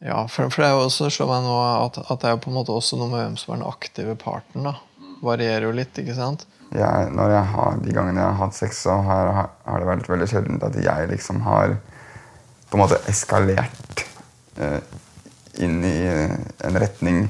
Ja, 0.03 0.25
for, 0.27 0.51
for 0.51 0.63
det 0.63 0.69
er 0.69 0.73
jo 0.75 0.87
også, 0.89 1.07
slår 1.13 1.29
meg 1.29 1.45
nå 1.45 1.53
at, 1.63 2.01
at 2.03 2.23
det 2.23 2.31
er 2.31 2.41
på 2.43 2.51
en 2.51 2.57
måte 2.57 2.75
også 2.75 2.99
noe 2.99 3.07
med 3.11 3.21
hvem 3.21 3.37
som 3.39 3.53
er 3.53 3.61
den 3.61 3.69
aktive 3.69 4.15
parten. 4.19 4.67
da. 4.67 4.75
Varierer 5.23 5.69
jo 5.69 5.75
litt, 5.75 5.95
ikke 5.99 6.17
sant? 6.17 6.43
Jeg, 6.73 7.11
når 7.13 7.31
jeg 7.31 7.49
har, 7.53 7.77
de 7.85 7.93
gangene 7.95 8.19
jeg 8.19 8.27
har 8.27 8.39
hatt 8.41 8.57
sex, 8.57 8.81
så 8.83 8.97
har, 9.05 9.31
har 9.63 9.79
det 9.79 9.87
vært 9.87 10.09
veldig 10.09 10.27
sjelden 10.27 10.59
at 10.65 10.75
jeg 10.81 11.09
liksom 11.11 11.43
har 11.45 11.77
på 12.67 12.79
en 12.79 12.81
måte 12.81 12.97
eskalert 13.11 14.03
eh, 14.57 14.81
inn 15.61 15.79
i 15.85 15.97
en 16.09 16.79
retning. 16.81 17.27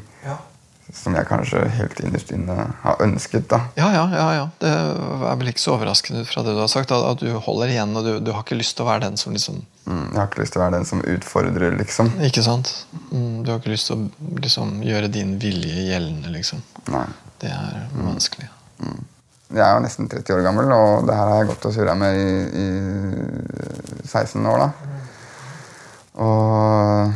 Som 0.94 1.16
jeg 1.18 1.28
kanskje 1.28 1.62
helt 1.78 2.00
innerst 2.06 2.32
inne 2.36 2.56
har 2.84 3.02
ønsket. 3.04 3.48
da. 3.50 3.60
Ja, 3.80 3.90
ja, 3.96 4.04
ja, 4.14 4.28
ja. 4.38 4.46
Det 4.62 4.72
er 4.72 5.40
vel 5.40 5.50
ikke 5.52 5.64
så 5.64 5.74
overraskende 5.76 6.22
ut 6.24 6.30
fra 6.30 6.44
det 6.46 6.54
du 6.54 6.62
har 6.62 6.72
sagt. 6.72 6.94
At 6.94 7.24
du 7.24 7.32
holder 7.34 7.74
igjen, 7.74 7.96
og 7.98 8.06
du, 8.06 8.12
du 8.24 8.32
har 8.36 8.46
ikke 8.46 8.60
lyst 8.60 8.78
til 8.78 8.86
å 8.86 8.92
være 8.92 9.08
den 9.08 9.20
som 9.20 9.36
liksom 9.36 9.64
Mm, 9.84 10.14
jeg 10.14 10.16
har 10.16 10.30
ikke 10.30 10.40
lyst 10.40 10.54
til 10.56 10.62
å 10.62 10.64
være 10.64 10.78
den 10.78 10.86
som 10.88 11.02
utfordrer, 11.12 11.74
liksom. 11.76 12.12
Ikke 12.24 12.40
sant? 12.46 12.70
Mm, 13.12 13.42
du 13.44 13.50
har 13.52 13.58
ikke 13.60 13.74
lyst 13.74 13.90
til 13.90 13.98
å 13.98 14.38
liksom, 14.40 14.78
gjøre 14.88 15.10
din 15.12 15.34
vilje 15.42 15.90
gjeldende, 15.90 16.32
liksom. 16.32 16.62
Nei. 16.94 17.04
Det 17.42 17.52
er 17.52 17.82
vanskelig. 17.98 18.48
Jeg 19.54 19.62
er 19.66 19.76
jo 19.76 19.84
nesten 19.84 20.08
30 20.08 20.38
år 20.38 20.46
gammel, 20.48 20.72
og 20.72 21.04
det 21.10 21.18
her 21.20 21.28
har 21.34 21.42
jeg 21.42 21.50
gått 21.52 21.68
og 21.68 21.76
surra 21.76 21.98
med 22.00 22.16
i, 22.16 22.24
i 22.64 24.08
16 24.08 24.48
år, 24.54 24.64
da. 24.64 24.70
Og 26.24 27.12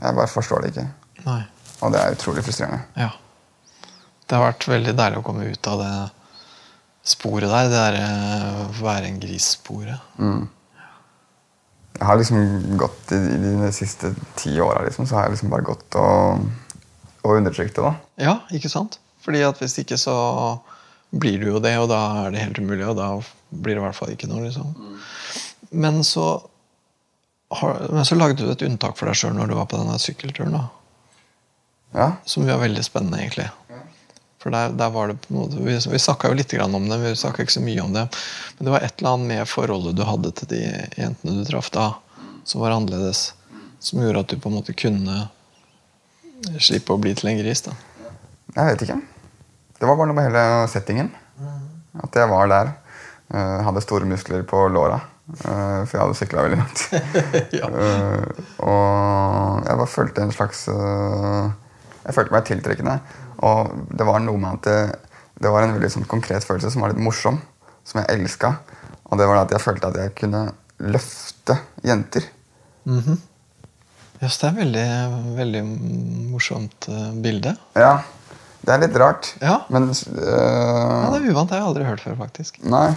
jeg 0.00 0.16
bare 0.16 0.30
forstår 0.32 0.64
det 0.64 0.72
ikke. 0.72 0.88
Nei. 1.24 1.42
Og 1.84 1.92
det 1.92 2.00
er 2.00 2.16
utrolig 2.16 2.44
frustrerende. 2.46 2.84
Ja. 2.98 3.10
Det 4.24 4.36
har 4.36 4.46
vært 4.48 4.68
veldig 4.68 4.94
deilig 4.96 5.20
å 5.20 5.24
komme 5.26 5.48
ut 5.50 5.68
av 5.68 5.80
det 5.82 5.94
sporet 7.04 7.50
der. 7.50 7.68
Det 7.68 7.76
derre 7.76 8.68
være 8.80 9.10
en 9.10 9.18
gris-sporet. 9.22 10.20
Jeg 11.94 12.08
har 12.08 12.18
liksom 12.18 12.76
gått 12.80 13.12
i, 13.14 13.18
i 13.36 13.56
de 13.60 13.72
siste 13.74 14.14
ti 14.40 14.54
åra 14.60 14.82
liksom, 14.86 15.06
så 15.06 15.18
har 15.18 15.28
jeg 15.28 15.36
liksom 15.36 15.52
bare 15.52 15.66
gått 15.68 15.98
og, 16.00 16.46
og 17.22 17.36
undertrykt 17.36 17.76
det. 17.76 17.84
da. 17.84 17.92
Ja, 18.24 18.38
ikke 18.56 18.72
sant? 18.72 18.98
Fordi 19.24 19.44
at 19.46 19.60
hvis 19.62 19.76
ikke 19.80 19.98
så 20.00 20.16
blir 21.14 21.38
du 21.40 21.52
jo 21.52 21.60
det, 21.62 21.76
og 21.78 21.86
da 21.92 22.00
er 22.24 22.34
det 22.34 22.42
helt 22.42 22.58
umulig, 22.58 22.86
og 22.90 22.98
da 22.98 23.12
blir 23.54 23.76
det 23.76 23.82
i 23.82 23.84
hvert 23.84 23.96
fall 23.96 24.10
ikke 24.12 24.28
noe, 24.28 24.42
liksom. 24.48 24.72
Men 25.70 26.02
så 26.06 26.26
har, 27.54 27.84
men 27.94 28.06
så 28.08 28.18
lagde 28.18 28.42
du 28.42 28.50
et 28.50 28.64
unntak 28.66 28.98
for 28.98 29.06
deg 29.06 29.18
sjøl 29.18 29.36
når 29.36 29.52
du 29.52 29.54
var 29.58 29.68
på 29.70 29.78
denne 29.78 30.00
sykkelturen. 30.02 30.56
da. 30.56 30.64
Ja, 31.94 32.08
Som 32.26 32.46
var 32.48 32.58
veldig 32.62 32.82
spennende, 32.84 33.20
egentlig. 33.22 33.48
For 34.42 34.52
der, 34.52 34.74
der 34.76 34.90
var 34.92 35.08
det 35.08 35.14
på 35.24 35.30
en 35.32 35.38
måte, 35.40 35.56
Vi, 35.64 35.76
vi 35.92 35.98
snakka 36.02 36.28
jo 36.28 36.34
litt 36.36 36.50
grann 36.52 36.74
om 36.76 36.88
det, 36.90 36.98
vi 37.00 37.14
snakka 37.16 37.44
ikke 37.46 37.54
så 37.54 37.62
mye 37.64 37.80
om 37.80 37.94
det. 37.94 38.02
Men 38.58 38.66
det 38.68 38.74
var 38.74 38.82
et 38.84 38.98
eller 39.00 39.14
annet 39.14 39.30
med 39.30 39.48
forholdet 39.48 39.96
du 39.96 40.02
hadde 40.04 40.32
til 40.36 40.50
de 40.50 40.58
jentene 40.98 41.38
du 41.38 41.44
traff 41.48 41.70
da, 41.72 41.86
som 42.44 42.60
var 42.60 42.74
annerledes. 42.76 43.30
Som 43.80 44.02
gjorde 44.04 44.20
at 44.26 44.34
du 44.34 44.36
på 44.42 44.50
en 44.52 44.58
måte 44.58 44.74
kunne 44.76 45.28
slippe 46.60 46.92
å 46.92 47.00
bli 47.00 47.14
til 47.16 47.30
en 47.32 47.40
gris. 47.40 47.62
da. 47.64 47.72
Jeg 48.54 48.68
vet 48.74 48.84
ikke. 48.84 48.98
Det 49.80 49.88
var 49.88 49.96
bare 49.96 50.10
noe 50.10 50.18
med 50.18 50.28
hele 50.28 50.44
settingen. 50.72 51.08
At 52.04 52.16
jeg 52.18 52.28
var 52.30 52.48
der. 52.50 52.74
eh, 53.32 53.58
hadde 53.64 53.80
store 53.84 54.04
muskler 54.10 54.42
på 54.46 54.66
låra. 54.68 55.00
eh, 55.40 55.80
for 55.88 55.94
jeg 55.96 56.02
hadde 56.04 56.18
sykla 56.20 56.44
veldig 56.44 56.60
langt. 56.60 56.84
Ja. 57.60 57.68
Eh, 57.70 58.44
og 58.60 59.64
jeg 59.64 59.78
bare 59.80 59.88
følte 59.94 60.22
en 60.26 60.32
slags 60.36 60.66
Jeg 62.04 62.16
følte 62.16 62.34
meg 62.36 62.46
tiltrekkende. 62.48 62.98
Og 63.44 63.74
det 63.96 64.06
var 64.08 64.22
noe 64.24 64.40
med 64.40 64.60
at 64.60 64.68
det, 64.68 64.78
det 65.42 65.52
var 65.52 65.66
en 65.66 65.76
veldig 65.76 65.92
sånn 65.96 66.08
konkret 66.10 66.46
følelse 66.46 66.72
som 66.74 66.84
var 66.84 66.94
litt 66.94 67.02
morsom. 67.04 67.40
Som 67.84 68.00
jeg 68.02 68.18
elska. 68.18 68.54
Og 69.10 69.20
det 69.20 69.28
var 69.28 69.42
at 69.42 69.52
jeg 69.54 69.62
følte 69.64 69.90
at 69.90 70.00
jeg 70.00 70.14
kunne 70.22 70.46
løfte 70.84 71.58
jenter. 71.86 72.26
Mhm. 72.88 73.20
Yes, 74.22 74.38
det 74.40 74.46
er 74.48 74.54
veldig, 74.56 74.84
veldig 75.36 75.60
morsomt 76.32 76.86
eh, 76.88 77.08
bilde. 77.20 77.50
Ja, 77.76 77.98
det 78.64 78.72
er 78.72 78.80
litt 78.86 78.94
rart. 79.00 79.32
Ja. 79.42 79.58
Men 79.74 79.90
eh, 79.90 80.06
Ja, 80.22 81.10
det 81.12 81.18
er 81.18 81.26
uvant. 81.28 81.50
Det 81.50 81.58
har 81.58 81.60
jeg 81.60 81.68
aldri 81.68 81.88
hørt 81.88 82.04
før, 82.04 82.16
faktisk. 82.22 82.62
Nei. 82.64 82.94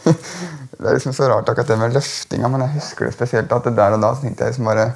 det 0.08 0.80
er 0.80 0.96
liksom 0.96 1.14
så 1.14 1.28
rart 1.30 1.50
akkurat 1.52 1.70
det 1.70 1.78
med 1.78 1.94
løftinga, 1.94 2.50
men 2.50 2.64
jeg 2.64 2.78
husker 2.78 3.06
det 3.06 3.14
spesielt 3.14 3.52
at 3.52 3.68
det 3.68 3.76
der 3.78 3.94
og 3.94 4.02
da 4.02 4.14
så 4.16 4.24
tenkte 4.24 4.48
jeg 4.48 4.54
liksom 4.56 4.70
bare 4.72 4.90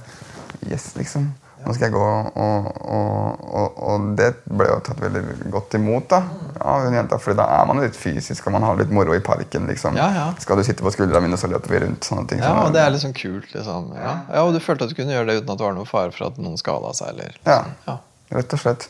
Yes, 0.64 0.94
liksom. 0.96 1.28
Nå 1.64 1.72
skal 1.74 1.86
jeg 1.88 1.94
gå 1.94 2.00
og, 2.04 2.66
og, 2.84 3.44
og, 3.56 3.78
og 3.88 4.08
det 4.18 4.30
ble 4.44 4.66
jo 4.68 4.80
tatt 4.84 4.98
veldig 5.00 5.22
godt 5.54 5.76
imot 5.78 6.08
da 6.12 6.18
av 6.60 6.84
hun 6.84 6.94
jenta, 6.96 7.16
for 7.18 7.34
da 7.38 7.46
er 7.56 7.66
man 7.70 7.80
litt 7.80 7.96
fysisk 7.96 8.46
og 8.46 8.52
man 8.56 8.66
har 8.68 8.76
litt 8.76 8.92
moro 8.94 9.14
i 9.16 9.20
parken. 9.24 9.66
liksom. 9.70 9.96
Ja, 9.96 10.10
ja. 10.14 10.26
Skal 10.40 10.60
du 10.60 10.64
sitte 10.66 10.84
på 10.84 10.92
skuldra 10.94 11.20
mine, 11.24 11.38
så 11.40 11.48
løper 11.48 11.72
vi 11.72 11.80
rundt. 11.86 12.04
sånne 12.04 12.28
ting. 12.28 12.38
Ja, 12.44 12.50
sånne- 12.52 12.66
og 12.68 12.72
det 12.76 12.82
er 12.84 12.90
liksom 12.94 13.14
kult, 13.16 13.48
liksom. 13.54 13.92
Ja. 13.96 14.12
ja, 14.32 14.42
Og 14.44 14.52
du 14.52 14.60
følte 14.60 14.84
at 14.84 14.92
du 14.92 14.98
kunne 14.98 15.16
gjøre 15.16 15.26
det 15.32 15.38
uten 15.42 15.50
at 15.54 15.58
det 15.58 15.66
var 15.66 15.74
noen 15.78 15.88
fare 15.88 16.12
for 16.12 16.26
at 16.28 16.38
noen 16.38 16.56
skada 16.60 16.92
seg, 16.94 17.08
eller 17.14 17.32
Ja, 17.46 17.64
Ja. 17.88 17.98
rett 18.32 18.52
og 18.52 18.60
slett. 18.60 18.88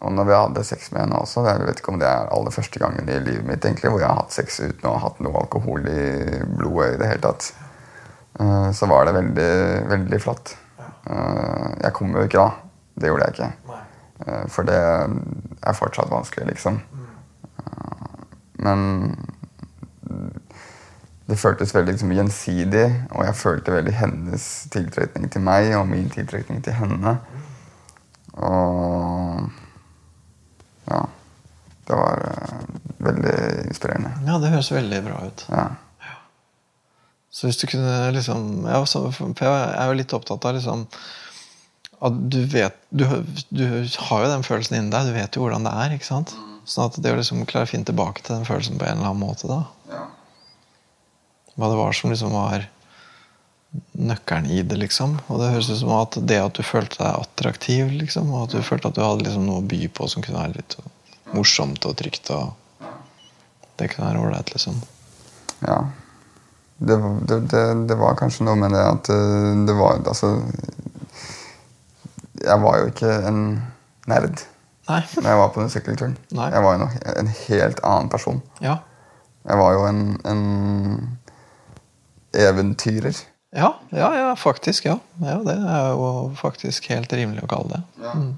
Og 0.00 0.12
når 0.16 0.24
vi 0.24 0.32
hadde 0.32 0.64
sex 0.64 0.90
med 0.92 1.02
henne 1.02 1.18
også, 1.20 1.44
jeg 1.44 1.66
vet 1.66 1.80
ikke 1.82 1.92
om 1.92 1.98
det 2.00 2.08
er 2.08 2.30
aller 2.32 2.50
første 2.50 2.78
gangen 2.80 3.08
i 3.12 3.18
livet 3.20 3.44
mitt 3.44 3.60
egentlig, 3.68 3.90
hvor 3.92 4.00
jeg 4.00 4.08
har 4.08 4.16
hatt 4.22 4.32
sex 4.32 4.60
uten 4.60 4.88
å 4.88 4.94
ha 4.96 5.02
hatt 5.04 5.20
noe 5.20 5.36
alkohol 5.42 5.84
i 5.84 6.40
blodet 6.56 6.94
i 6.94 6.96
det 7.02 7.08
hele 7.10 7.20
tatt, 7.26 7.50
eh, 8.40 8.70
så 8.72 8.88
var 8.88 9.04
det 9.04 9.12
veldig, 9.18 9.50
veldig 9.90 10.20
flott. 10.24 10.54
Eh, 11.06 11.68
Jeg 11.84 11.92
kom 11.96 12.12
jo 12.16 12.22
ikke 12.26 12.38
da. 12.38 12.50
Det 13.00 13.08
gjorde 13.08 13.24
jeg 13.28 13.34
ikke. 13.34 13.52
Eh, 14.26 14.46
For 14.48 14.62
det 14.68 14.76
er 15.62 15.72
fortsatt 15.78 16.10
vanskelig, 16.12 16.46
liksom. 16.52 16.80
Eh, 17.58 18.24
Men 18.58 19.16
det 21.30 21.38
føltes 21.38 21.70
veldig 21.74 21.92
liksom, 21.94 22.10
gjensidig, 22.12 22.86
og 23.14 23.24
jeg 23.24 23.34
følte 23.38 23.72
veldig 23.72 23.92
hennes 23.94 24.46
tiltrekning 24.74 25.30
til 25.30 25.40
meg 25.46 25.70
og 25.78 25.86
min 25.88 26.08
tiltrekning 26.10 26.58
til 26.66 26.72
henne. 26.74 27.12
Og 28.34 29.46
ja. 30.90 31.00
Det 31.86 31.96
var 31.98 32.20
veldig 33.02 33.36
inspirerende. 33.68 34.10
ja, 34.26 34.38
det 34.38 34.50
høres 34.52 34.72
veldig 34.72 35.00
bra 35.06 35.22
ut. 35.26 35.46
Ja. 35.50 35.64
Så 37.30 37.46
hvis 37.46 37.60
du 37.60 37.66
kunne 37.70 38.10
liksom 38.14 38.66
ja, 38.66 38.80
for 38.84 39.44
Jeg 39.46 39.74
er 39.78 39.90
jo 39.90 39.98
litt 39.98 40.14
opptatt 40.16 40.44
av 40.48 40.56
liksom 40.56 40.86
at 42.00 42.16
du 42.32 42.40
vet 42.48 42.76
du, 42.88 43.04
du 43.52 43.64
har 44.08 44.24
jo 44.24 44.30
den 44.32 44.44
følelsen 44.46 44.78
inni 44.78 44.92
deg. 44.92 45.10
Du 45.10 45.16
vet 45.18 45.36
jo 45.36 45.44
hvordan 45.44 45.66
det 45.68 45.74
er. 45.82 45.94
ikke 45.94 46.08
sant? 46.08 46.32
Sånn 46.64 46.88
at 46.88 46.98
det 47.02 47.12
å 47.12 47.18
liksom 47.18 47.44
klare 47.48 47.68
å 47.68 47.70
finne 47.70 47.88
tilbake 47.88 48.24
til 48.24 48.38
den 48.38 48.48
følelsen 48.48 48.80
på 48.80 48.86
en 48.86 48.98
eller 48.98 49.12
annen 49.12 49.22
måte 49.22 49.50
da 49.50 49.62
Hva 51.56 51.68
det 51.68 51.80
var 51.80 51.96
som 51.96 52.12
liksom 52.12 52.32
var 52.34 52.68
nøkkelen 53.92 54.48
i 54.50 54.62
det, 54.66 54.78
liksom. 54.80 55.18
Og 55.28 55.42
det 55.42 55.52
høres 55.52 55.68
ut 55.70 55.78
som 55.82 55.92
at 55.94 56.16
det 56.26 56.40
at 56.42 56.56
du 56.56 56.64
følte 56.66 56.98
deg 57.02 57.20
attraktiv, 57.20 57.92
liksom, 58.00 58.32
og 58.34 58.48
at 58.48 58.56
du 58.56 58.66
følte 58.66 58.90
at 58.90 58.96
du 58.96 59.02
hadde 59.04 59.26
liksom 59.26 59.44
noe 59.46 59.60
å 59.60 59.68
by 59.70 59.84
på 59.94 60.08
som 60.10 60.24
kunne 60.24 60.40
være 60.40 60.56
litt 60.56 60.74
morsomt 61.36 61.86
og 61.86 61.94
trygt, 62.00 62.32
og 62.34 62.88
det 63.78 63.92
kunne 63.92 64.08
være 64.08 64.24
ålreit, 64.24 64.50
liksom. 64.56 64.80
ja. 65.68 65.84
Det, 66.80 66.96
det, 67.28 67.40
det, 67.52 67.64
det 67.90 67.96
var 68.00 68.16
kanskje 68.16 68.46
noe 68.48 68.56
med 68.56 68.72
det 68.72 68.80
at 68.80 69.10
eh, 69.12 69.48
det 69.68 69.74
var 69.76 69.98
Altså 70.08 70.30
Jeg 72.40 72.56
var 72.62 72.78
jo 72.80 72.86
ikke 72.88 73.10
en 73.28 73.42
nerd 74.08 74.40
Nei. 74.88 75.02
når 75.20 75.28
jeg 75.28 75.38
var 75.38 75.50
på 75.54 75.60
den 75.60 75.70
sykkelturen. 75.70 76.14
Nei. 76.34 76.48
Jeg 76.50 76.64
var 76.64 76.74
jo 76.74 76.80
noe, 76.86 77.02
en 77.20 77.28
helt 77.44 77.82
annen 77.86 78.08
person. 78.10 78.40
Ja. 78.64 78.78
Jeg 79.46 79.60
var 79.60 79.74
jo 79.76 79.84
en, 79.86 80.00
en 80.26 80.40
eventyrer. 82.34 83.20
Ja, 83.54 83.74
ja, 83.94 84.08
ja, 84.16 84.36
faktisk. 84.36 84.88
Ja. 84.88 84.96
ja. 85.20 85.36
Det 85.46 85.54
er 85.54 85.92
jo 85.92 86.08
faktisk 86.40 86.88
helt 86.90 87.12
rimelig 87.12 87.44
å 87.44 87.50
kalle 87.50 87.76
det. 87.76 87.82
Mm. 88.02 88.32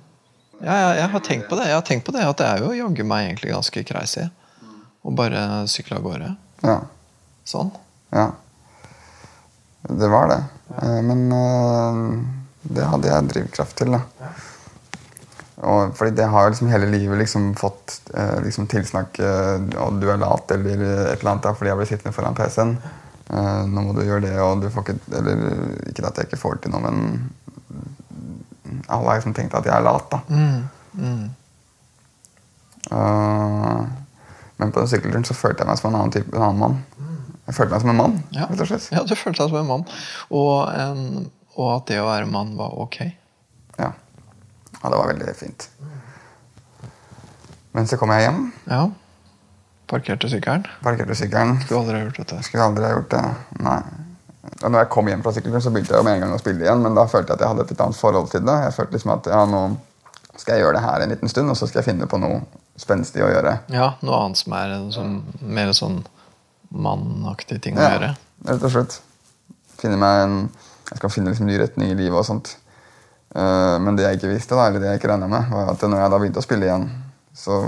Ja, 0.63 0.75
jeg, 0.77 0.99
jeg 1.01 1.09
har 1.15 1.25
tenkt 1.27 1.49
på 1.49 1.59
det. 1.59 1.71
Jeg 1.71 1.79
har 1.79 1.87
tenkt 1.89 2.07
på 2.07 2.15
det, 2.15 2.27
At 2.27 2.43
det 2.43 2.51
er 2.51 2.63
jo 2.67 2.75
jaggu 2.77 3.05
meg 3.09 3.31
egentlig 3.31 3.55
ganske 3.55 3.85
crazy 3.89 4.29
å 5.03 5.15
bare 5.19 5.65
sykle 5.71 5.99
av 5.99 6.05
gårde. 6.07 6.29
Ja. 6.63 6.77
Sånn. 7.49 7.73
Ja. 8.13 8.31
Det 9.83 10.09
var 10.09 10.31
det. 10.31 10.41
Ja. 10.77 11.03
Men 11.03 11.27
eh, 11.33 12.01
det 12.63 12.89
hadde 12.89 13.11
jeg 13.11 13.31
drivkraft 13.35 13.77
til, 13.81 13.97
da. 13.97 14.33
Og 15.63 15.93
fordi 15.95 16.17
det 16.19 16.27
har 16.31 16.49
liksom 16.51 16.71
hele 16.73 16.89
livet 16.91 17.21
liksom 17.21 17.53
fått 17.59 18.01
eh, 18.19 18.39
liksom 18.43 18.67
tilsnakk 18.67 19.19
eh, 19.23 19.61
Og 19.85 20.01
du 20.03 20.09
er 20.11 20.19
lat 20.19 20.51
eller 20.51 20.81
et 20.81 21.21
eller 21.21 21.31
annet 21.31 21.45
da, 21.45 21.53
fordi 21.55 21.71
jeg 21.71 21.79
blir 21.79 21.91
sittende 21.91 22.15
foran 22.17 22.39
PC-en. 22.39 22.73
Eh, 23.31 23.61
nå 23.71 23.85
må 23.87 23.95
du 23.95 24.03
gjøre 24.03 24.25
det, 24.27 24.35
og 24.43 24.65
du 24.65 24.71
får 24.73 24.89
ikke 24.89 25.19
Eller 25.21 25.45
ikke 25.93 26.07
at 26.09 26.19
jeg 26.19 26.31
ikke 26.31 26.41
får 26.41 26.59
til 26.65 26.75
noe, 26.75 26.83
men 26.89 26.99
alle 28.89 29.09
har 29.09 29.21
liksom 29.21 29.35
tenkt 29.37 29.55
at 29.55 29.69
jeg 29.69 29.75
er 29.77 29.85
lat, 29.85 30.11
da. 30.11 30.19
Mm. 30.29 30.63
Mm. 30.93 31.25
Uh, 32.93 33.83
men 34.57 34.73
på 34.73 34.81
den 34.81 34.89
sykkelturen 34.91 35.27
så 35.29 35.37
følte 35.37 35.63
jeg 35.63 35.71
meg 35.71 35.79
som 35.79 35.91
en 35.91 35.99
annen 36.01 36.15
type, 36.15 36.33
en 36.35 36.47
annen 36.49 36.63
mann. 36.63 36.79
Jeg 37.47 37.55
følte 37.57 37.73
meg 37.75 37.81
som 37.83 37.91
en 37.91 37.97
mann, 37.99 38.19
Ja. 38.37 38.47
rett 38.47 38.61
og 38.61 38.69
slett. 38.71 38.89
ja, 38.93 39.03
du 39.03 39.15
følte 39.19 39.43
deg 39.43 39.51
som 39.51 39.59
en 39.59 39.67
mann. 39.67 39.85
Og, 40.31 40.69
en, 40.79 41.31
og 41.57 41.71
at 41.77 41.87
det 41.91 41.99
å 42.01 42.07
være 42.07 42.27
mann 42.31 42.53
var 42.57 42.77
ok. 42.85 43.01
Ja. 43.79 43.89
ja, 43.93 44.85
det 44.89 44.99
var 44.99 45.11
veldig 45.11 45.35
fint. 45.37 45.69
Men 47.73 47.87
så 47.89 47.97
kom 48.01 48.13
jeg 48.15 48.27
hjem, 48.29 48.43
Ja. 48.71 48.83
Parkerte 49.93 50.29
sykkelen. 50.31 50.63
parkerte 50.83 51.15
sykkelen. 51.19 51.59
Skulle 51.67 51.81
aldri 51.83 51.99
ha 51.99 52.05
gjort 52.07 52.17
dette. 52.23 52.39
Skulle 52.47 52.65
aldri 52.65 52.85
ha 52.87 52.93
gjort 52.95 53.11
det. 53.13 53.25
Nei. 53.61 53.81
Og 54.63 54.71
når 54.73 54.79
jeg 54.85 54.89
kom 54.95 55.09
hjem 55.11 55.23
fra 55.23 55.33
sykkelen, 55.37 55.61
så 55.61 55.71
begynte 55.75 55.93
jeg 55.99 56.05
med 56.07 56.15
en 56.15 56.21
gang 56.25 56.33
å 56.33 56.39
spille 56.41 56.65
igjen, 56.65 56.81
men 56.83 56.95
da 56.97 57.05
følte 57.11 57.33
jeg 57.35 57.37
at 57.37 57.45
jeg 57.45 57.49
hadde 57.53 57.67
et 57.75 57.83
annet 57.85 57.99
forhold 58.01 58.31
til 58.33 58.41
det. 58.47 58.55
Jeg 58.65 58.73
følte 58.79 58.97
liksom 58.97 59.13
at 59.19 59.29
ja, 59.35 59.43
nå 59.51 59.61
skal 60.41 60.55
jeg 60.57 60.63
gjøre 60.65 60.79
det 60.79 60.83
her 60.87 61.05
en 61.05 61.13
liten 61.13 61.29
stund, 61.29 61.51
og 61.53 61.57
så 61.61 61.69
skal 61.69 61.83
jeg 61.83 61.91
finne 61.91 62.09
på 62.09 62.21
noe 62.23 62.41
spenstig 62.81 63.21
å 63.21 63.29
gjøre. 63.29 63.53
Ja, 63.75 63.91
noe 64.01 64.23
annet 64.25 64.41
som 64.41 64.55
er 64.57 64.73
en 64.79 64.89
sånn, 64.95 65.13
mer 65.45 65.75
sånn 65.77 66.01
mannaktig 66.73 67.61
ting 67.63 67.77
å 67.77 67.81
Ja. 67.85 67.91
gjøre. 67.97 68.11
rett 68.49 68.63
og 68.67 68.71
slett. 68.75 69.01
Finne 69.79 69.97
meg 70.01 70.23
en 70.25 70.37
Jeg 70.93 70.99
skal 70.99 71.11
finne 71.11 71.31
liksom 71.31 71.47
ny 71.47 71.57
retning 71.59 71.91
i 71.91 71.95
livet 71.97 72.19
og 72.19 72.25
sånt. 72.27 72.57
Uh, 73.35 73.79
men 73.81 73.97
det 73.97 74.05
jeg 74.05 74.19
ikke 74.19 74.29
visste, 74.35 74.55
da, 74.59 74.67
eller 74.69 74.81
det 74.83 74.89
jeg 74.91 75.01
ikke 75.01 75.09
regna 75.15 75.29
med, 75.31 75.47
var 75.49 75.71
at 75.73 75.81
når 75.89 76.03
jeg 76.03 76.11
da 76.13 76.19
begynte 76.19 76.43
å 76.43 76.45
spille 76.45 76.67
igjen, 76.67 76.83
så 77.33 77.61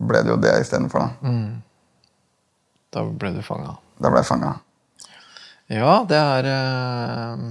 ble 0.00 0.22
det 0.24 0.30
jo 0.32 0.36
det 0.40 0.54
istedenfor. 0.62 1.10
Da. 1.20 1.32
Da 2.94 3.02
ble 3.04 3.34
du 3.34 3.42
fanga. 3.44 3.76
da 4.00 4.08
ble 4.08 4.22
jeg 4.22 4.30
fanga. 4.30 4.54
Ja, 5.68 6.04
det 6.08 6.16
er 6.16 6.48
uh, 6.48 7.44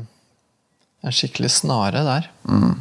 en 1.05 1.11
skikkelig 1.13 1.51
snare 1.51 2.01
der. 2.07 2.29
Mm. 2.49 2.79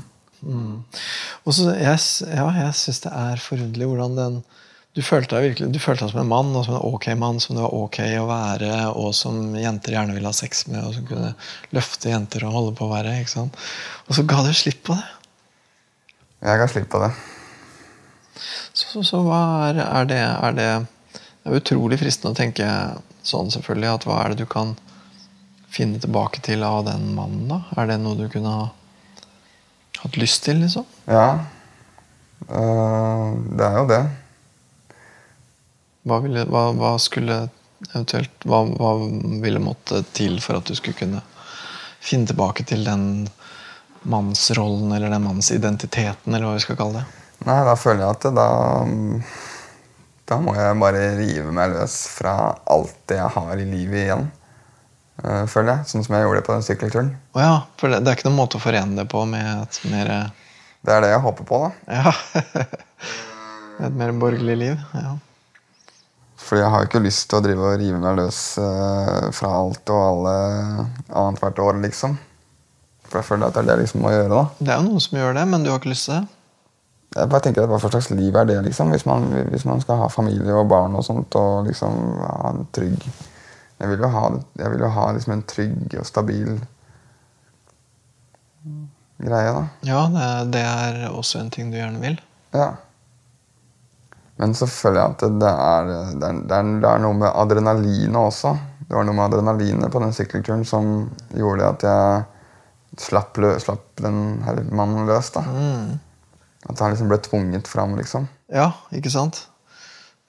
Og 1.45 1.53
så 1.57 1.75
jeg, 1.77 1.99
ja, 2.33 2.49
jeg 2.65 2.75
syns 2.81 3.01
det 3.05 3.13
er 3.13 3.37
forunderlig 3.45 3.87
hvordan 3.91 4.17
den 4.17 4.41
du 4.95 5.01
følte, 5.03 5.35
deg 5.35 5.49
virkelig, 5.49 5.73
du 5.75 5.81
følte 5.83 6.05
deg 6.05 6.13
som 6.13 6.21
en 6.23 6.31
mann, 6.31 6.53
og 6.55 6.67
som 6.69 6.77
en 6.77 6.85
ok 6.87 7.09
mann, 7.19 7.41
som 7.43 7.57
det 7.57 7.65
var 7.65 7.75
ok 7.75 7.99
å 8.21 8.29
være, 8.29 8.71
og 8.95 9.11
som 9.19 9.57
jenter 9.59 9.97
gjerne 9.97 10.15
ville 10.15 10.31
ha 10.31 10.37
sex 10.37 10.69
med, 10.71 10.85
og 10.87 10.95
som 10.95 11.09
kunne 11.09 11.33
løfte 11.75 12.13
jenter 12.13 12.47
og 12.47 12.55
holde 12.55 12.77
på 12.79 12.87
å 12.87 12.93
være. 12.93 13.17
ikke 13.25 13.33
sant? 13.33 13.59
Og 14.07 14.15
så 14.15 14.27
ga 14.31 14.45
du 14.47 14.53
slipp 14.55 14.85
på 14.87 14.95
det. 14.95 15.09
Jeg 16.45 16.61
ga 16.61 16.71
slipp 16.71 16.89
på 16.93 17.03
det. 17.03 17.11
Så, 18.75 18.87
så, 18.93 19.03
så 19.07 19.23
hva 19.25 19.41
er, 19.69 19.81
er 19.83 20.07
det 20.11 20.19
Er 20.19 20.55
det 20.57 20.71
Det 21.45 21.51
er 21.51 21.61
utrolig 21.61 21.99
fristende 22.01 22.33
å 22.35 22.39
tenke 22.39 22.67
sånn, 23.27 23.51
selvfølgelig, 23.53 23.91
at 23.99 24.07
hva 24.09 24.23
er 24.23 24.33
det 24.33 24.45
du 24.45 24.49
kan 24.51 24.73
finne 25.75 25.99
tilbake 26.01 26.41
til 26.45 26.63
av 26.65 26.85
den 26.87 27.11
mannen, 27.17 27.49
da? 27.51 27.65
Er 27.77 27.91
det 27.91 27.99
noe 28.01 28.17
du 28.19 28.29
kunne 28.33 28.53
ha 28.55 28.67
hatt 30.05 30.19
lyst 30.21 30.45
til, 30.47 30.63
liksom? 30.63 30.87
Ja. 31.11 31.45
Uh, 32.47 33.35
det 33.59 33.67
er 33.67 33.81
jo 33.81 33.89
det. 33.91 34.05
Hva, 36.05 36.19
ville, 36.25 36.45
hva, 36.51 36.67
hva 36.77 36.95
skulle 37.01 37.39
eventuelt 37.91 38.45
hva, 38.49 38.63
hva 38.77 38.91
ville 39.45 39.61
måtte 39.63 40.03
til 40.17 40.39
for 40.45 40.59
at 40.61 40.69
du 40.69 40.75
skulle 40.77 40.97
kunne 40.99 41.23
finne 42.05 42.29
tilbake 42.29 42.65
til 42.69 42.85
den 42.85 43.27
mannsrollen, 44.05 44.93
eller 44.93 45.09
den 45.13 45.25
mannsidentiteten, 45.25 46.35
eller 46.35 46.45
hva 46.51 46.55
vi 46.59 46.65
skal 46.65 46.77
kalle 46.77 47.01
det? 47.01 47.05
Nei, 47.49 47.59
da 47.67 47.75
føler 47.77 48.05
jeg 48.05 48.17
at 48.17 48.25
det, 48.25 48.33
da 48.37 48.49
Da 50.29 50.39
må 50.41 50.55
jeg 50.57 50.77
bare 50.81 51.03
rive 51.19 51.51
meg 51.53 51.75
løs 51.75 51.97
fra 52.09 52.35
alt 52.73 52.95
det 53.11 53.19
jeg 53.19 53.33
har 53.35 53.61
i 53.61 53.67
livet 53.69 53.99
igjen. 54.07 54.23
eh, 55.25 55.43
føler 55.51 55.71
jeg. 55.75 55.89
Sånn 55.91 56.05
som 56.07 56.15
jeg 56.17 56.25
gjorde 56.25 56.41
det 56.41 56.47
på 56.47 56.55
den 56.57 56.65
sykkelturen. 56.65 57.11
Oh 57.37 57.43
ja, 57.43 57.57
for 57.81 57.93
det, 57.93 58.01
det 58.05 58.13
er 58.13 58.17
ikke 58.17 58.29
noen 58.31 58.39
måte 58.41 58.57
å 58.57 58.65
forene 58.65 58.97
det 59.03 59.05
på 59.13 59.25
med 59.29 59.51
et 59.67 59.81
mer 59.93 60.13
Det 60.85 60.95
er 60.95 61.05
det 61.05 61.11
jeg 61.13 61.21
håper 61.27 61.49
på, 61.49 61.61
da. 61.65 62.01
Ja. 62.01 62.15
Et 63.85 63.95
mer 63.99 64.13
borgerlig 64.17 64.57
liv. 64.61 64.81
Ja. 64.97 65.17
Fordi 66.41 66.61
jeg 66.61 66.71
har 66.71 66.83
jo 66.83 66.89
ikke 66.91 67.03
lyst 67.05 67.29
til 67.31 67.39
å 67.39 67.45
drive 67.45 67.67
og 67.71 67.81
rive 67.81 67.99
meg 68.03 68.17
løs 68.19 68.39
eh, 68.61 69.27
fra 69.37 69.51
alt 69.61 69.93
og 69.95 70.01
alle 70.05 70.37
annethvert 71.09 71.61
år, 71.63 71.79
liksom. 71.85 72.17
For 73.07 73.21
jeg 73.21 73.29
føler 73.29 73.47
at 73.47 73.57
det 73.57 73.63
er 73.63 73.69
det 73.69 73.77
jeg 73.77 73.85
liksom 73.85 74.03
må 74.05 74.13
gjøre, 74.15 74.31
da. 74.33 74.43
Det 74.59 74.73
er 74.73 74.81
jo 74.81 74.89
noen 74.89 75.05
som 75.05 75.19
gjør 75.21 75.37
det, 75.39 75.45
men 75.53 75.65
du 75.65 75.71
har 75.71 75.79
ikke 75.81 75.93
lyst 75.93 76.11
til 76.11 76.19
det? 76.19 76.41
Jeg 77.15 77.31
bare 77.31 77.45
tenker 77.45 77.63
at 77.63 77.71
Hva 77.71 77.79
slags 77.79 78.11
liv 78.11 78.35
er 78.35 78.49
det, 78.51 78.59
liksom? 78.67 78.91
Hvis 78.91 79.07
man, 79.07 79.29
hvis 79.53 79.67
man 79.69 79.83
skal 79.85 80.01
ha 80.03 80.11
familie 80.11 80.57
og 80.59 80.67
barn 80.73 80.97
og 80.99 81.07
sånt, 81.07 81.37
og 81.39 81.69
liksom 81.69 82.01
ha 82.25 82.51
en 82.51 82.65
trygg 82.75 82.99
Jeg 83.79 83.91
vil 83.91 84.03
jo 84.03 84.11
ha, 84.11 84.25
jeg 84.59 84.73
vil 84.73 84.83
jo 84.83 84.91
ha 84.97 85.05
liksom 85.15 85.37
en 85.37 85.45
trygg 85.51 85.95
og 86.01 86.09
stabil 86.09 86.57
greie, 89.25 89.53
da. 89.55 89.63
Ja, 89.87 90.01
det, 90.11 90.27
det 90.55 90.63
er 90.65 91.05
også 91.11 91.41
en 91.41 91.51
ting 91.55 91.71
du 91.71 91.79
gjerne 91.79 92.01
vil. 92.03 92.19
Ja. 92.55 92.73
Men 94.41 94.55
så 94.59 94.67
føler 94.67 95.01
jeg 95.01 95.15
at 95.15 95.25
det 95.41 95.51
er, 95.51 95.91
det 96.19 96.29
er, 96.29 96.39
det 96.43 96.57
er, 96.57 96.71
det 96.83 96.91
er 96.91 97.03
noe 97.05 97.19
med 97.19 97.31
adrenalinet 97.31 98.19
også. 98.19 98.55
Det 98.85 98.97
var 98.97 99.07
noe 99.07 99.17
med 99.17 99.29
adrenalinet 99.29 99.93
på 99.95 100.03
den 100.03 100.15
sykkelturen 100.17 100.65
som 100.69 100.89
gjorde 101.39 101.69
at 101.71 101.87
jeg 101.87 102.25
slapp, 103.01 103.39
lø, 103.43 103.55
slapp 103.63 103.87
den 104.03 104.43
her 104.45 104.61
mannen 104.75 105.07
løs. 105.09 105.31
da. 105.35 105.45
At 106.65 106.81
han 106.81 106.95
liksom 106.95 107.11
ble 107.11 107.21
tvunget 107.23 107.71
fram, 107.71 107.95
liksom. 107.99 108.29
Ja, 108.53 108.73
ikke 108.95 109.13
sant? 109.13 109.47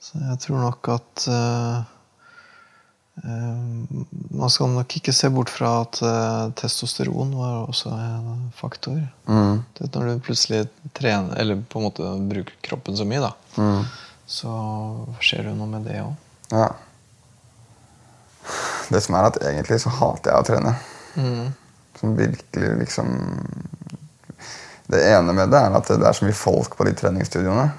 Så 0.02 0.22
jeg 0.22 0.38
tror 0.44 0.62
nok 0.62 0.88
at 0.94 1.26
uh, 1.34 1.78
uh, 3.24 4.04
Man 4.36 4.52
skal 4.54 4.70
nok 4.76 4.98
ikke 5.00 5.14
se 5.16 5.32
bort 5.34 5.50
fra 5.50 5.72
at 5.82 6.02
uh, 6.06 6.52
testosteron 6.60 7.34
var 7.38 7.64
også 7.72 7.94
en 7.96 8.50
faktor. 8.58 9.00
Mm. 9.26 9.64
Når 9.82 10.10
du 10.12 10.26
plutselig 10.28 10.66
trener, 10.98 11.34
eller 11.42 11.64
på 11.66 11.82
en 11.82 11.88
måte 11.88 12.16
bruker 12.30 12.60
kroppen 12.70 12.98
så 12.98 13.08
mye, 13.08 13.24
da, 13.26 13.34
Mm. 13.56 13.86
Så 14.26 14.52
skjer 15.22 15.46
det 15.46 15.54
jo 15.54 15.60
noe 15.60 15.70
med 15.70 15.86
det 15.88 16.00
òg. 16.02 16.14
Ja. 16.52 16.70
Det 18.90 19.02
som 19.02 19.18
er 19.18 19.30
at 19.30 19.40
egentlig 19.42 19.80
så 19.82 19.94
hater 19.94 20.32
jeg 20.32 20.42
å 20.42 20.48
trene. 20.48 20.74
Som 21.96 22.18
virkelig 22.18 22.72
liksom 22.82 23.14
Det 24.92 25.00
ene 25.16 25.34
med 25.34 25.50
det 25.50 25.58
er 25.58 25.74
at 25.74 25.88
det 25.90 26.06
er 26.06 26.14
så 26.14 26.26
mye 26.28 26.38
folk 26.38 26.76
på 26.78 26.86
de 26.86 26.94
treningsstudioene. 26.98 27.70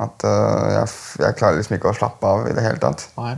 At 0.00 0.24
uh, 0.24 0.66
jeg, 0.74 0.90
jeg 1.20 1.36
klarer 1.38 1.60
liksom 1.60 1.76
ikke 1.76 1.92
å 1.92 1.96
slappe 1.96 2.28
av 2.28 2.48
i 2.48 2.52
det 2.56 2.64
hele 2.64 2.80
tatt. 2.80 3.06
Nei. 3.16 3.36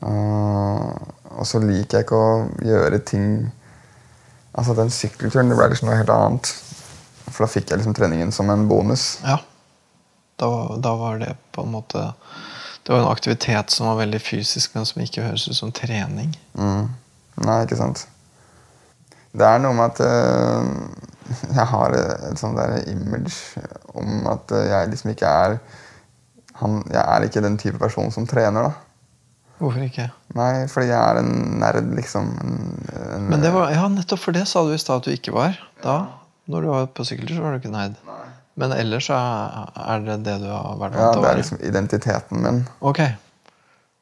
Uh, 0.00 0.94
og 1.40 1.46
så 1.46 1.60
liker 1.62 1.98
jeg 1.98 2.06
ikke 2.06 2.18
å 2.18 2.36
gjøre 2.64 3.02
ting 3.04 3.24
Altså 4.56 4.72
den 4.74 4.88
sykkelturen 4.90 5.50
det 5.50 5.56
ble 5.58 5.68
liksom 5.70 5.86
noe 5.86 5.98
helt 6.00 6.10
annet. 6.10 6.48
For 7.40 7.46
da 7.46 7.54
fikk 7.54 7.70
jeg 7.72 7.80
liksom 7.80 7.94
treningen 7.96 8.32
som 8.36 8.50
en 8.52 8.66
bonus. 8.68 9.14
Ja. 9.24 9.38
Da, 10.36 10.48
da 10.76 10.90
var 11.00 11.22
det 11.22 11.30
på 11.56 11.62
en 11.64 11.70
måte 11.72 12.02
Det 12.84 12.92
var 12.92 13.00
en 13.00 13.08
aktivitet 13.08 13.72
som 13.72 13.86
var 13.88 13.96
veldig 13.96 14.20
fysisk, 14.20 14.74
men 14.74 14.84
som 14.84 15.00
ikke 15.00 15.24
høres 15.24 15.46
ut 15.48 15.56
som 15.56 15.72
trening. 15.72 16.34
Mm. 16.52 16.90
Nei, 17.40 17.56
ikke 17.64 17.78
sant. 17.80 18.02
Det 19.32 19.46
er 19.46 19.64
noe 19.64 19.72
med 19.78 19.94
at 19.94 20.02
øh, 20.04 20.68
jeg 21.62 21.66
har 21.72 21.96
et 21.96 22.44
sånt 22.44 22.60
der 22.60 22.76
image 22.92 23.64
om 23.96 24.28
at 24.28 24.52
øh, 24.52 24.68
jeg 24.68 24.92
liksom 24.92 25.14
ikke 25.14 25.32
er 25.32 25.58
han, 26.60 26.82
Jeg 26.92 27.00
er 27.00 27.24
ikke 27.24 27.40
den 27.40 27.56
type 27.56 27.80
person 27.80 28.12
som 28.12 28.28
trener, 28.28 28.68
da. 28.68 29.24
Hvorfor 29.64 29.80
ikke? 29.80 30.10
Nei, 30.36 30.68
fordi 30.68 30.92
jeg 30.92 31.00
er 31.00 31.24
en 31.24 31.34
nerd, 31.64 31.88
liksom. 31.96 32.34
En, 32.44 32.56
en, 33.00 33.28
Men 33.32 33.40
det 33.40 33.56
var, 33.56 33.72
ja, 33.72 33.88
nettopp 33.88 34.26
for 34.28 34.36
det 34.36 34.44
sa 34.48 34.66
du 34.68 34.74
i 34.76 34.80
stad 34.80 35.00
at 35.00 35.08
du 35.08 35.16
ikke 35.16 35.32
var. 35.32 35.56
Da, 35.80 36.02
når 36.50 36.62
du 36.62 36.68
var 36.70 36.86
på 36.96 37.06
sykkeltur, 37.06 37.36
så 37.36 37.44
var 37.44 37.56
du 37.56 37.60
ikke 37.60 37.72
nerd. 37.74 37.96
Men 38.60 38.74
ellers 38.76 39.08
så 39.08 39.16
er 39.16 40.04
det 40.04 40.20
det 40.26 40.36
du 40.42 40.48
har 40.50 40.78
vært 40.80 40.96
vant 40.98 41.14
til 41.14 41.20
å 41.20 41.24
det 41.24 41.30
er 41.30 41.40
liksom 41.40 41.60
identiteten 41.64 42.44
min. 42.44 42.62
Ok. 42.84 43.00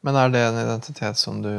Men 0.06 0.18
er 0.18 0.32
det 0.34 0.42
en 0.46 0.60
identitet 0.62 1.18
som 1.20 1.42
du 1.44 1.52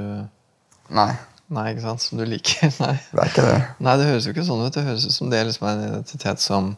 Nei, 0.89 1.11
Nei, 1.53 1.65
ikke 1.73 1.83
sant? 1.83 2.01
Som 2.01 2.19
du 2.21 2.25
liker? 2.29 2.69
Nei. 2.83 2.95
det 3.11 3.21
er 3.23 3.31
ikke 3.31 3.45
det. 3.45 3.57
Nei, 3.85 3.95
det 4.01 4.07
høres 4.09 4.27
jo 4.27 4.33
ikke 4.33 4.45
sånn 4.45 4.61
ut. 4.65 4.73
Det 4.73 4.85
høres 4.85 5.05
ut 5.05 5.15
som 5.15 5.31
det 5.33 5.41
liksom 5.47 5.65
er 5.65 5.75
en 5.75 5.87
identitet 5.87 6.43
som 6.43 6.69